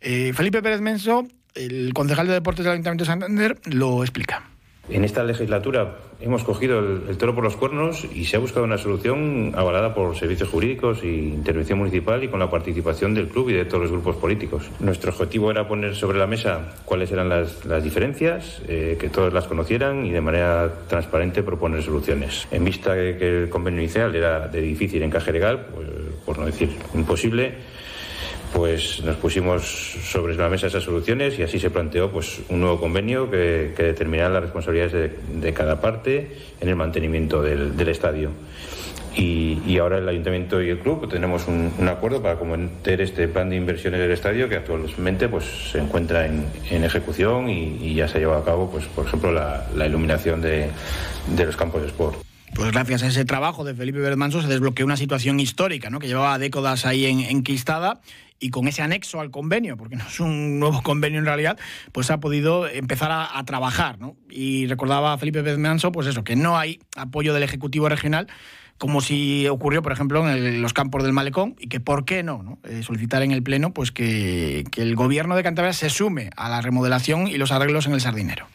eh, 0.00 0.32
Felipe 0.34 0.62
Pérez 0.62 0.80
Menso, 0.80 1.26
el 1.54 1.92
concejal 1.94 2.26
de 2.26 2.34
deportes 2.34 2.64
del 2.64 2.72
Ayuntamiento 2.72 3.04
de 3.04 3.08
Santander, 3.08 3.60
lo 3.64 4.02
explica 4.02 4.55
En 4.88 5.04
esta 5.04 5.24
legislatura 5.24 5.96
hemos 6.20 6.44
cogido 6.44 6.78
el, 6.78 7.18
toro 7.18 7.34
por 7.34 7.42
los 7.42 7.56
cuernos 7.56 8.06
y 8.14 8.24
se 8.24 8.36
ha 8.36 8.38
buscado 8.38 8.64
una 8.64 8.78
solución 8.78 9.52
avalada 9.56 9.94
por 9.94 10.16
servicios 10.16 10.48
jurídicos 10.48 11.02
e 11.02 11.08
intervención 11.08 11.78
municipal 11.78 12.22
y 12.22 12.28
con 12.28 12.38
la 12.38 12.48
participación 12.48 13.12
del 13.12 13.28
club 13.28 13.50
y 13.50 13.54
de 13.54 13.64
todos 13.64 13.82
los 13.82 13.92
grupos 13.92 14.16
políticos. 14.16 14.70
Nuestro 14.78 15.10
objetivo 15.10 15.50
era 15.50 15.66
poner 15.66 15.96
sobre 15.96 16.18
la 16.18 16.26
mesa 16.26 16.74
cuáles 16.84 17.10
eran 17.10 17.28
las, 17.28 17.82
diferencias, 17.82 18.62
eh, 18.68 18.96
que 18.98 19.08
todos 19.08 19.32
las 19.32 19.46
conocieran 19.46 20.06
y 20.06 20.12
de 20.12 20.20
manera 20.20 20.72
transparente 20.88 21.42
proponer 21.42 21.82
soluciones. 21.82 22.46
En 22.50 22.64
vista 22.64 22.94
de 22.94 23.16
que 23.16 23.42
el 23.42 23.48
convenio 23.48 23.80
inicial 23.80 24.14
era 24.14 24.46
de 24.46 24.60
difícil 24.60 25.02
encaje 25.02 25.32
legal, 25.32 25.66
pues, 25.74 25.88
por 26.24 26.38
no 26.38 26.46
decir 26.46 26.70
imposible, 26.94 27.54
pues 28.52 29.02
nos 29.04 29.16
pusimos 29.16 29.62
sobre 30.10 30.34
la 30.34 30.48
mesa 30.48 30.66
esas 30.66 30.84
soluciones 30.84 31.38
y 31.38 31.42
así 31.42 31.58
se 31.58 31.70
planteó 31.70 32.10
pues 32.10 32.40
un 32.48 32.60
nuevo 32.60 32.80
convenio 32.80 33.30
que, 33.30 33.72
que 33.76 33.82
determinará 33.82 34.30
las 34.30 34.42
responsabilidades 34.44 35.12
de, 35.40 35.52
cada 35.52 35.80
parte 35.80 36.36
en 36.60 36.68
el 36.68 36.76
mantenimiento 36.76 37.42
del, 37.42 37.88
estadio. 37.88 38.30
Y, 39.14 39.78
ahora 39.78 39.98
el 39.98 40.08
ayuntamiento 40.08 40.60
y 40.62 40.68
el 40.68 40.78
club 40.78 41.08
tenemos 41.08 41.46
un, 41.48 41.72
acuerdo 41.88 42.22
para 42.22 42.38
cometer 42.38 43.00
este 43.00 43.28
plan 43.28 43.48
de 43.48 43.56
inversiones 43.56 44.00
del 44.00 44.10
estadio 44.10 44.48
que 44.48 44.56
actualmente 44.56 45.28
pues 45.28 45.44
se 45.72 45.78
encuentra 45.78 46.26
en, 46.26 46.44
ejecución 46.84 47.48
y, 47.48 47.94
ya 47.94 48.08
se 48.08 48.18
ha 48.18 48.20
llevado 48.20 48.42
a 48.42 48.44
cabo 48.44 48.70
pues 48.70 48.84
por 48.86 49.06
ejemplo 49.06 49.32
la, 49.32 49.86
iluminación 49.86 50.42
de, 50.42 50.68
los 51.36 51.56
campos 51.56 51.82
de 51.82 51.88
sport. 51.88 52.18
Pues 52.54 52.72
gracias 52.72 53.02
a 53.02 53.08
ese 53.08 53.24
trabajo 53.24 53.64
de 53.64 53.74
Felipe 53.74 53.98
Bermanso 53.98 54.40
se 54.40 54.48
desbloqueó 54.48 54.86
una 54.86 54.96
situación 54.96 55.40
histórica, 55.40 55.90
¿no? 55.90 55.98
que 55.98 56.06
llevaba 56.06 56.38
décadas 56.38 56.86
ahí 56.86 57.06
en, 57.06 57.20
enquistada 57.20 58.00
y 58.38 58.50
con 58.50 58.68
ese 58.68 58.82
anexo 58.82 59.20
al 59.20 59.30
convenio, 59.30 59.76
porque 59.76 59.96
no 59.96 60.06
es 60.06 60.20
un 60.20 60.58
nuevo 60.58 60.82
convenio 60.82 61.18
en 61.18 61.26
realidad, 61.26 61.58
pues 61.92 62.10
ha 62.10 62.20
podido 62.20 62.68
empezar 62.68 63.10
a, 63.12 63.42
trabajar. 63.44 63.98
¿no? 63.98 64.16
Y 64.30 64.66
recordaba 64.66 65.16
Felipe 65.18 65.42
Bedmanso, 65.42 65.92
pues 65.92 66.06
eso, 66.06 66.24
que 66.24 66.36
no 66.36 66.58
hay 66.58 66.80
apoyo 66.96 67.34
del 67.34 67.42
Ejecutivo 67.42 67.88
Regional 67.88 68.26
como 68.78 69.00
si 69.00 69.48
ocurrió, 69.48 69.80
por 69.80 69.92
ejemplo, 69.92 70.28
en 70.30 70.60
los 70.60 70.74
campos 70.74 71.02
del 71.02 71.14
Malecón, 71.14 71.56
y 71.58 71.68
que 71.68 71.80
por 71.80 72.04
qué 72.04 72.22
no, 72.22 72.42
¿no? 72.42 72.58
Eh, 72.64 72.82
solicitar 72.82 73.22
en 73.22 73.30
el 73.30 73.42
Pleno 73.42 73.72
pues 73.72 73.90
que, 73.90 74.64
el 74.76 74.94
Gobierno 74.94 75.34
de 75.34 75.42
Cantabria 75.42 75.72
se 75.72 75.88
sume 75.88 76.28
a 76.36 76.50
la 76.50 76.60
remodelación 76.60 77.26
y 77.26 77.38
los 77.38 77.52
arreglos 77.52 77.86
en 77.86 77.94
el 77.94 78.02
Sardinero. 78.02 78.46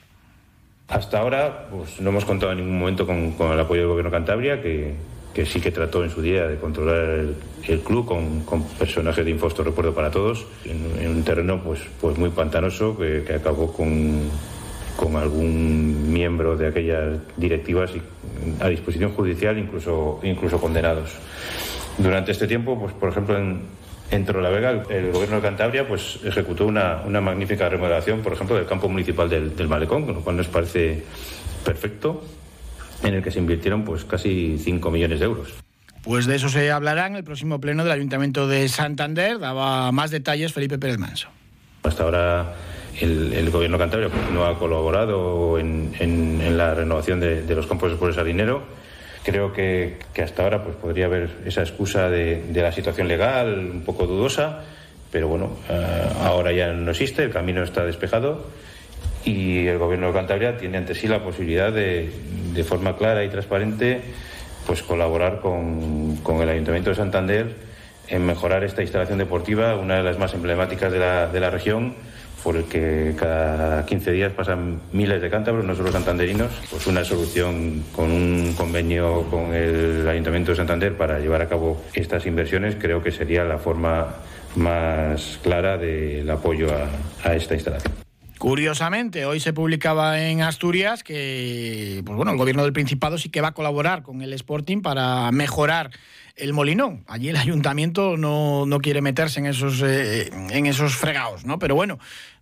Hasta 0.89 1.20
ahora 1.20 1.70
pues, 1.72 2.00
no 2.02 2.12
hemos 2.12 2.26
contado 2.26 2.52
en 2.52 2.60
ningún 2.60 2.78
momento 2.78 3.08
con, 3.08 3.32
con 3.32 3.52
el 3.52 3.60
apoyo 3.60 3.82
del 3.82 3.89
Gobierno 3.89 4.12
de 4.12 4.17
Cantabria, 4.17 4.62
que, 4.62 4.94
que 5.34 5.46
sí 5.46 5.62
que 5.62 5.72
trató 5.72 6.04
en 6.04 6.10
su 6.10 6.22
día 6.22 6.48
de 6.48 6.58
controlar 6.58 7.26
el, 7.67 7.80
club 7.80 8.06
con, 8.06 8.63
personajes 8.78 9.24
de 9.24 9.32
Infosto, 9.32 9.63
recuerdo 9.63 9.94
para 9.94 10.12
todos, 10.12 10.46
en, 10.65 11.08
un 11.08 11.24
terreno 11.24 11.62
pues, 11.63 11.80
pues 12.00 12.17
muy 12.17 12.30
pantanoso 12.30 12.98
que, 12.98 13.24
acabó 13.34 13.72
con, 13.72 14.30
con, 14.98 15.15
algún 15.15 16.12
miembro 16.12 16.58
de 16.58 16.67
aquellas 16.67 17.20
directivas 17.38 17.91
a 18.60 18.67
disposición 18.67 19.13
judicial, 19.13 19.58
incluso, 19.58 20.20
incluso 20.24 20.60
condenados. 20.60 21.12
Durante 21.98 22.32
este 22.32 22.48
tiempo, 22.48 22.78
pues 22.80 22.94
por 22.94 23.10
ejemplo 23.10 23.38
en, 23.38 23.62
en 24.10 24.26
el 24.28 25.12
gobierno 25.12 25.38
de 25.38 25.41
Cantabria 25.41 25.88
pues 25.88 26.20
ejecutó 26.26 26.65
una, 26.65 27.04
una 27.06 27.22
magnífica 27.22 27.70
remodelación, 27.70 28.20
por 28.20 28.34
ejemplo, 28.34 28.58
del 28.58 28.65
campo 28.65 28.89
municipal 28.89 29.30
del, 29.30 29.56
del 29.56 29.67
Malecón, 29.70 30.06
con 30.06 30.15
lo 30.15 30.22
cual 30.22 30.36
nos 30.38 30.48
parece 30.48 31.04
perfecto 31.63 32.22
en 33.04 33.14
el 33.14 33.24
que 33.24 33.32
se 33.32 33.40
invirtieron 33.40 33.84
pues 33.84 34.06
casi 34.06 34.58
5 34.58 34.92
millones 34.92 35.20
de 35.20 35.26
euros. 35.26 35.54
Pues 36.04 36.26
de 36.26 36.36
eso 36.36 36.50
se 36.50 36.72
hablará 36.72 37.06
en 37.06 37.16
el 37.16 37.24
próximo 37.24 37.62
pleno 37.62 37.84
del 37.84 37.92
Ayuntamiento 37.92 38.48
de 38.48 38.68
Santander. 38.70 39.40
Daba 39.40 39.92
más 39.92 40.10
detalles 40.10 40.52
Felipe 40.52 40.80
Pérez 40.80 40.98
Manso. 40.98 41.30
Hasta 41.84 42.04
ahora 42.04 42.56
el, 43.00 43.50
gobierno 43.52 43.78
cantabrio 43.78 44.10
no 44.34 44.46
ha 44.46 44.58
colaborado 44.58 45.60
en, 45.60 46.58
la 46.58 46.74
renovación 46.74 47.20
de, 47.20 47.56
los 47.56 47.68
campos 47.68 47.94
por 47.94 48.10
ese 48.10 48.24
dinero. 48.24 48.64
Creo 49.24 49.54
que, 49.54 50.00
hasta 50.22 50.44
ahora 50.44 50.64
pues, 50.64 50.76
podría 50.76 51.06
haber 51.06 51.30
esa 51.46 51.62
excusa 51.62 52.10
de, 52.10 52.44
la 52.54 52.72
situación 52.72 53.08
legal 53.08 53.70
un 53.72 53.82
poco 53.82 54.08
dudosa, 54.08 54.64
pero 55.12 55.28
bueno, 55.28 55.52
eh, 55.70 56.08
ahora 56.24 56.52
ya 56.52 56.74
no 56.74 56.92
existe, 56.92 57.24
el 57.24 57.32
camino 57.32 57.62
está 57.62 57.86
despejado 57.86 58.48
y 59.26 59.68
el 59.68 59.78
gobierno 59.78 60.08
de 60.08 60.14
Cantabria 60.14 60.58
tiene 60.58 60.78
ante 60.78 60.96
sí 60.96 61.08
la 61.08 61.24
posibilidad 61.24 61.72
de, 61.72 62.10
de 62.54 62.64
forma 62.64 62.96
clara 62.98 63.24
y 63.24 63.30
transparente 63.30 64.02
pues 64.66 64.84
colaborar 64.84 65.40
con, 65.40 66.18
con, 66.18 66.42
el 66.42 66.50
Ayuntamiento 66.50 66.92
de 66.92 66.96
Santander 66.96 67.56
en 68.08 68.26
mejorar 68.26 68.64
esta 68.64 68.82
instalación 68.82 69.18
deportiva, 69.18 69.76
una 69.76 69.98
de 69.98 70.04
las 70.04 70.20
más 70.20 70.34
emblemáticas 70.34 70.92
de 70.92 71.00
la, 71.00 71.28
de 71.28 71.40
la 71.40 71.50
región, 71.50 71.96
por 72.44 72.56
el 72.56 72.66
que 72.66 73.16
cada 73.18 73.86
15 73.86 74.12
días 74.12 74.34
pasan 74.34 74.82
miles 74.92 75.22
de 75.22 75.30
cántabros, 75.30 75.64
no 75.64 75.76
solo 75.76 75.92
santanderinos, 75.92 76.52
pues 76.70 76.88
una 76.88 77.04
solución 77.04 77.84
con 77.96 78.12
un 78.12 78.54
convenio 78.56 79.24
con 79.30 79.54
el 79.54 80.08
Ayuntamiento 80.08 80.52
de 80.52 80.58
Santander 80.58 80.96
para 80.98 81.20
llevar 81.20 81.42
a 81.42 81.48
cabo 81.48 81.82
estas 81.94 82.26
inversiones 82.26 82.76
creo 82.80 83.02
que 83.02 83.12
sería 83.12 83.44
la 83.44 83.58
forma 83.58 84.16
más 84.56 85.40
clara 85.42 85.78
del 85.78 86.30
apoyo 86.30 86.68
a 87.24 87.34
esta 87.34 87.54
instalación. 87.54 88.11
Curiosamente, 88.41 89.23
hoy 89.27 89.39
se 89.39 89.54
publicaba 89.54 90.19
en 90.19 90.41
Asturias 90.41 91.04
que 91.04 92.01
pues 92.04 92.17
bueno, 92.17 92.32
el 92.32 92.39
gobierno 92.39 92.63
del 92.63 92.73
Principado 92.73 93.19
sí 93.19 93.30
que 93.30 93.39
va 93.39 93.49
a 93.49 93.54
colaborar 93.54 94.01
con 94.01 94.23
el 94.23 94.34
Sporting 94.34 94.82
para 94.82 95.32
mejorar 95.32 95.91
el 96.36 96.51
Molinón. 96.51 97.04
Allí 97.08 97.30
el 97.30 97.36
ayuntamiento 97.36 98.17
no, 98.17 98.65
quiere 98.82 99.04
meterse 99.04 99.41
en 99.41 99.45
esos, 99.45 99.84
eh, 99.84 100.32
en 100.49 100.65
esos 100.65 100.95
fregados, 100.95 101.45
¿no? 101.45 101.60
Pero 101.60 101.75
bueno, 101.75 101.99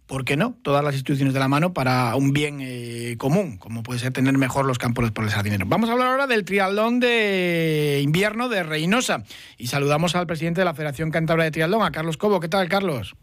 ¿por 0.08 0.24
qué 0.24 0.38
no? 0.38 0.56
Todas 0.62 0.86
las 0.86 0.94
instituciones 0.94 1.34
de 1.34 1.42
la 1.42 1.50
mano 1.50 1.74
para 1.74 2.16
un 2.16 2.32
bien 2.32 2.60
eh, 2.62 3.16
común, 3.18 3.58
como 3.58 3.84
puede 3.84 4.00
ser 4.00 4.14
tener 4.14 4.38
mejor 4.38 4.66
los 4.66 4.78
campos 4.78 5.12
por 5.12 5.26
el 5.26 5.32
sardinero. 5.32 5.66
Vamos 5.68 5.90
a 5.90 5.92
hablar 5.92 6.08
ahora 6.08 6.28
del 6.28 6.46
triatlón 6.46 7.02
de 7.02 8.00
invierno 8.02 8.48
de 8.48 8.64
Reynosa 8.64 9.26
y 9.58 9.68
saludamos 9.68 10.16
al 10.16 10.28
presidente 10.28 10.62
de 10.62 10.66
la 10.66 10.74
Federación 10.74 11.12
Cantabria 11.12 11.44
de 11.44 11.52
Triatlón, 11.52 11.84
a 11.84 11.92
Carlos 11.92 12.16
Cobo. 12.16 12.40
¿Qué 12.40 12.48
tal, 12.48 12.70
Carlos? 12.70 13.18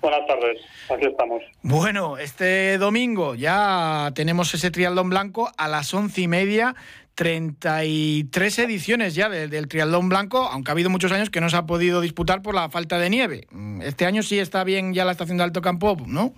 Buenas 0.00 0.26
tardes, 0.26 0.60
aquí 0.90 1.06
estamos. 1.06 1.42
Bueno, 1.62 2.18
este 2.18 2.78
domingo 2.78 3.34
ya 3.34 4.12
tenemos 4.14 4.52
ese 4.54 4.70
triatlón 4.70 5.10
blanco 5.10 5.50
a 5.56 5.68
las 5.68 5.92
once 5.94 6.20
y 6.20 6.28
media. 6.28 6.74
33 7.14 8.58
ediciones 8.58 9.14
ya 9.14 9.30
del, 9.30 9.68
triatlón 9.68 10.10
blanco, 10.10 10.38
aunque 10.52 10.70
ha 10.70 10.72
habido 10.72 10.90
muchos 10.90 11.10
años 11.12 11.30
que 11.30 11.40
no 11.40 11.48
se 11.48 11.56
ha 11.56 11.64
podido 11.64 12.02
disputar 12.02 12.42
por 12.42 12.54
la 12.54 12.68
falta 12.68 12.98
de 12.98 13.08
nieve. 13.08 13.46
Este 13.80 14.04
año 14.04 14.22
sí 14.22 14.38
está 14.38 14.64
bien 14.64 14.92
ya 14.92 15.06
la 15.06 15.12
estación 15.12 15.38
de 15.38 15.44
Alto 15.44 15.62
Campo, 15.62 15.96
¿no? 16.06 16.34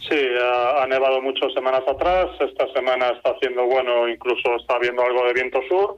Sí, 0.00 0.18
ha, 0.42 0.82
ha 0.82 0.86
nevado 0.88 1.22
muchas 1.22 1.52
semanas 1.54 1.82
atrás. 1.86 2.26
Esta 2.40 2.66
semana 2.72 3.10
está 3.10 3.30
haciendo 3.30 3.64
bueno, 3.64 4.08
incluso 4.08 4.56
está 4.56 4.74
habiendo 4.74 5.04
algo 5.04 5.24
de 5.24 5.34
viento 5.34 5.60
sur 5.68 5.96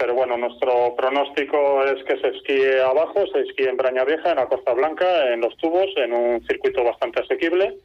pero 0.00 0.14
bueno, 0.14 0.38
nuestro 0.38 0.96
pronóstico 0.96 1.84
es 1.84 2.02
que 2.04 2.18
se 2.18 2.28
esquíe 2.28 2.80
abajo, 2.80 3.26
se 3.34 3.42
esquíe 3.42 3.68
en 3.68 3.76
Braña 3.76 4.02
Vieja, 4.04 4.30
en 4.30 4.36
la 4.36 4.46
Costa 4.46 4.72
Blanca, 4.72 5.30
en 5.30 5.42
los 5.42 5.54
tubos, 5.58 5.88
en 5.96 6.14
un 6.14 6.42
circuito 6.46 6.82
bastante 6.82 7.20
asequible. 7.20 7.76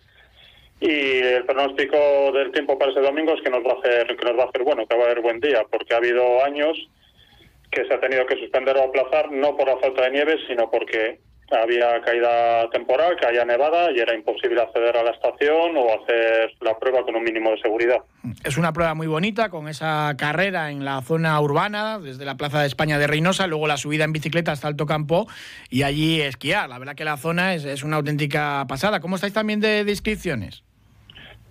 Y 0.79 1.19
el 1.19 1.43
pronóstico 1.43 2.31
del 2.31 2.53
tiempo 2.53 2.79
para 2.79 2.91
ese 2.91 3.01
domingo 3.01 3.33
es 3.33 3.41
que 3.41 3.49
nos 3.49 3.65
va 3.65 3.73
a 3.73 3.79
hacer, 3.79 4.15
que 4.15 4.25
nos 4.25 4.39
va 4.39 4.43
a 4.43 4.47
hacer 4.47 4.63
bueno, 4.63 4.87
que 4.87 4.95
va 4.95 5.03
a 5.03 5.05
haber 5.07 5.19
buen 5.19 5.41
día, 5.41 5.65
porque 5.69 5.93
ha 5.93 5.97
habido 5.97 6.41
años 6.45 6.77
que 7.69 7.83
se 7.85 7.93
ha 7.93 7.99
tenido 7.99 8.25
que 8.25 8.39
suspender 8.39 8.77
o 8.77 8.83
aplazar, 8.83 9.29
no 9.29 9.57
por 9.57 9.67
la 9.67 9.77
falta 9.77 10.03
de 10.03 10.11
nieve, 10.11 10.37
sino 10.47 10.71
porque 10.71 11.19
había 11.51 12.01
caída 12.01 12.69
temporal, 12.71 13.17
haya 13.27 13.45
nevada 13.45 13.91
y 13.91 13.99
era 13.99 14.13
imposible 14.15 14.61
acceder 14.61 14.97
a 14.97 15.03
la 15.03 15.11
estación 15.11 15.77
o 15.77 16.01
hacer 16.01 16.51
la 16.61 16.77
prueba 16.77 17.03
con 17.03 17.15
un 17.15 17.23
mínimo 17.23 17.51
de 17.51 17.61
seguridad. 17.61 17.97
Es 18.43 18.57
una 18.57 18.73
prueba 18.73 18.93
muy 18.93 19.07
bonita 19.07 19.49
con 19.49 19.67
esa 19.67 20.15
carrera 20.17 20.71
en 20.71 20.85
la 20.85 21.01
zona 21.01 21.39
urbana, 21.39 21.99
desde 21.99 22.25
la 22.25 22.35
Plaza 22.35 22.61
de 22.61 22.67
España 22.67 22.97
de 22.97 23.07
Reynosa, 23.07 23.47
luego 23.47 23.67
la 23.67 23.77
subida 23.77 24.03
en 24.03 24.13
bicicleta 24.13 24.51
hasta 24.51 24.67
Alto 24.67 24.85
Campo 24.85 25.27
y 25.69 25.83
allí 25.83 26.21
esquiar. 26.21 26.69
La 26.69 26.79
verdad 26.79 26.95
que 26.95 27.05
la 27.05 27.17
zona 27.17 27.53
es, 27.53 27.83
una 27.83 27.97
auténtica 27.97 28.65
pasada. 28.67 28.99
¿Cómo 28.99 29.15
estáis 29.15 29.33
también 29.33 29.59
de, 29.59 29.83
de 29.83 29.91
inscripciones? 29.91 30.64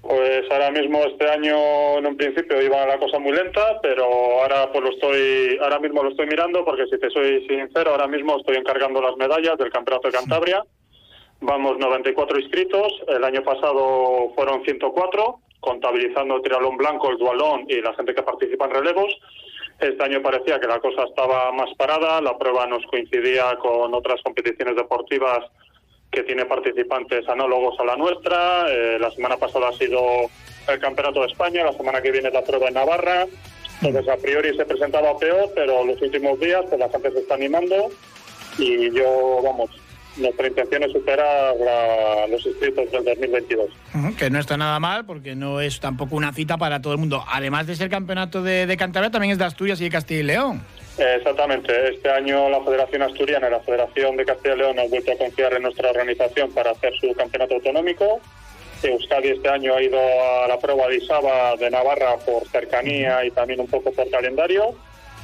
Pues 0.07 0.43
ahora 0.51 0.71
mismo 0.71 1.03
este 1.05 1.27
año 1.31 1.97
en 1.97 2.07
un 2.07 2.17
principio 2.19 2.61
iba 2.61 2.87
la 2.87 2.99
cosa 2.99 3.19
muy 3.19 3.33
lenta, 3.33 3.81
pero 3.81 4.05
ahora 4.05 4.71
pues 4.71 4.85
lo 4.85 4.91
estoy 4.91 5.57
ahora 5.63 5.79
mismo 5.79 6.03
lo 6.03 6.11
estoy 6.11 6.27
mirando 6.27 6.63
porque 6.63 6.85
si 6.91 6.99
te 6.99 7.09
soy 7.09 7.47
sincero, 7.47 7.93
ahora 7.93 8.07
mismo 8.07 8.37
estoy 8.37 8.57
encargando 8.57 9.01
las 9.01 9.17
medallas 9.17 9.57
del 9.57 9.73
Campeonato 9.73 10.09
de 10.09 10.15
Cantabria. 10.15 10.63
Vamos 11.41 11.79
94 11.79 12.39
inscritos, 12.39 12.93
el 13.09 13.25
año 13.25 13.43
pasado 13.43 14.31
fueron 14.35 14.63
104, 14.65 15.41
contabilizando 15.61 16.37
el 16.37 16.43
tiralón 16.43 16.77
blanco, 16.77 17.11
el 17.11 17.17
dualón 17.17 17.65
y 17.69 17.81
la 17.81 17.95
gente 17.95 18.15
que 18.15 18.23
participa 18.23 18.67
en 18.67 18.73
relevos. 18.73 19.19
Este 19.81 20.05
año 20.05 20.21
parecía 20.21 20.61
que 20.61 20.67
la 20.67 20.81
cosa 20.81 21.05
estaba 21.05 21.51
más 21.53 21.75
parada, 21.79 22.21
la 22.21 22.37
prueba 22.37 22.67
nos 22.67 22.85
coincidía 22.87 23.57
con 23.57 23.95
otras 23.95 24.21
competiciones 24.23 24.77
deportivas 24.77 25.47
que 26.15 26.23
tiene 26.23 26.47
participantes 26.47 27.29
análogos 27.29 27.79
a 27.81 27.85
la 27.85 27.97
nuestra. 27.97 28.67
Eh, 28.69 28.99
la 29.01 29.11
semana 29.11 29.37
pasada 29.37 29.69
ha 29.69 29.73
sido 29.73 30.01
el 30.69 30.79
Campeonato 30.79 31.21
de 31.21 31.27
España, 31.27 31.65
la 31.65 31.73
semana 31.73 32.01
que 32.01 32.13
viene 32.13 32.31
la 32.31 32.43
prueba 32.43 32.69
en 32.69 32.75
Navarra. 32.75 33.27
Entonces, 33.83 34.13
a 34.13 34.17
priori 34.17 34.57
se 34.57 34.65
presentaba 34.65 35.19
peor, 35.19 35.51
pero 35.55 35.85
los 35.85 36.01
últimos 36.01 36.39
días 36.41 36.65
pues, 36.69 36.79
la 36.79 36.89
gente 36.89 37.11
se 37.11 37.19
está 37.19 37.35
animando 37.35 37.91
y 38.57 38.91
yo, 38.93 39.41
vamos, 39.43 39.71
nuestra 40.17 40.47
intención 40.47 40.85
es 40.85 40.93
superar 40.93 41.55
los 42.31 42.47
inscritos 42.47 42.91
del 42.93 43.05
2022. 43.05 43.71
que 44.17 44.31
no 44.31 44.39
está 44.39 44.57
nada 44.57 44.79
mal 44.79 45.05
porque 45.05 45.35
no 45.35 45.61
es 45.61 45.81
tampoco 45.81 46.15
una 46.15 46.33
cita 46.33 46.57
para 46.57 46.81
todo 46.81 46.93
el 46.93 47.01
mundo. 47.01 47.25
Además 47.29 47.67
de 47.67 47.75
ser 47.75 47.91
campeonato 47.91 48.43
de, 48.43 48.67
de 48.67 48.77
Cantabria, 48.77 49.11
también 49.11 49.33
es 49.33 49.39
de 49.39 49.45
Asturias 49.45 49.81
y 49.81 49.85
de 49.85 49.91
Castilla 49.91 50.21
y 50.21 50.23
León. 50.23 50.63
Exactamente. 50.99 51.95
Este 51.95 52.11
año 52.11 52.49
la 52.49 52.61
Federación 52.63 53.03
Asturiana 53.03 53.49
y 53.49 53.51
la 53.51 53.61
Federación 53.61 54.17
de 54.17 54.25
Castilla 54.25 54.55
y 54.55 54.59
León 54.59 54.79
han 54.79 54.91
vuelto 54.91 55.13
a 55.13 55.17
confiar 55.17 55.55
en 55.55 55.63
nuestra 55.63 55.91
organización 55.91 56.53
para 56.53 56.71
hacer 56.71 56.93
su 57.01 57.13
campeonato 57.15 57.55
autonómico. 57.55 58.21
Euskadi 58.83 59.29
este 59.29 59.49
año 59.49 59.75
ha 59.75 59.83
ido 59.83 59.99
a 59.99 60.47
la 60.47 60.59
prueba 60.59 60.87
de 60.89 60.97
Isaba 60.97 61.57
de 61.57 61.71
Navarra 61.71 62.17
por 62.19 62.47
cercanía 62.49 63.25
y 63.25 63.31
también 63.31 63.61
un 63.61 63.67
poco 63.67 63.91
por 63.93 64.09
calendario. 64.11 64.75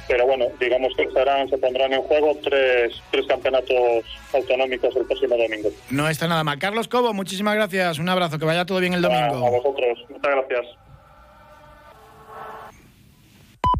Pero 0.07 0.25
bueno, 0.25 0.47
digamos 0.59 0.93
que 0.97 1.09
serán, 1.11 1.47
se 1.47 1.57
pondrán 1.57 1.93
en 1.93 2.01
juego 2.01 2.35
tres, 2.43 3.01
tres 3.11 3.25
campeonatos 3.27 4.03
autonómicos 4.33 4.95
el 4.95 5.05
próximo 5.05 5.37
domingo. 5.37 5.69
No 5.89 6.09
está 6.09 6.27
nada 6.27 6.43
mal. 6.43 6.57
Carlos 6.59 6.87
Cobo, 6.87 7.13
muchísimas 7.13 7.55
gracias. 7.55 7.99
Un 7.99 8.09
abrazo, 8.09 8.39
que 8.39 8.45
vaya 8.45 8.65
todo 8.65 8.79
bien 8.79 8.93
el 8.93 9.01
domingo. 9.01 9.45
a 9.45 9.49
vosotros, 9.49 9.99
muchas 10.09 10.31
gracias. 10.35 10.90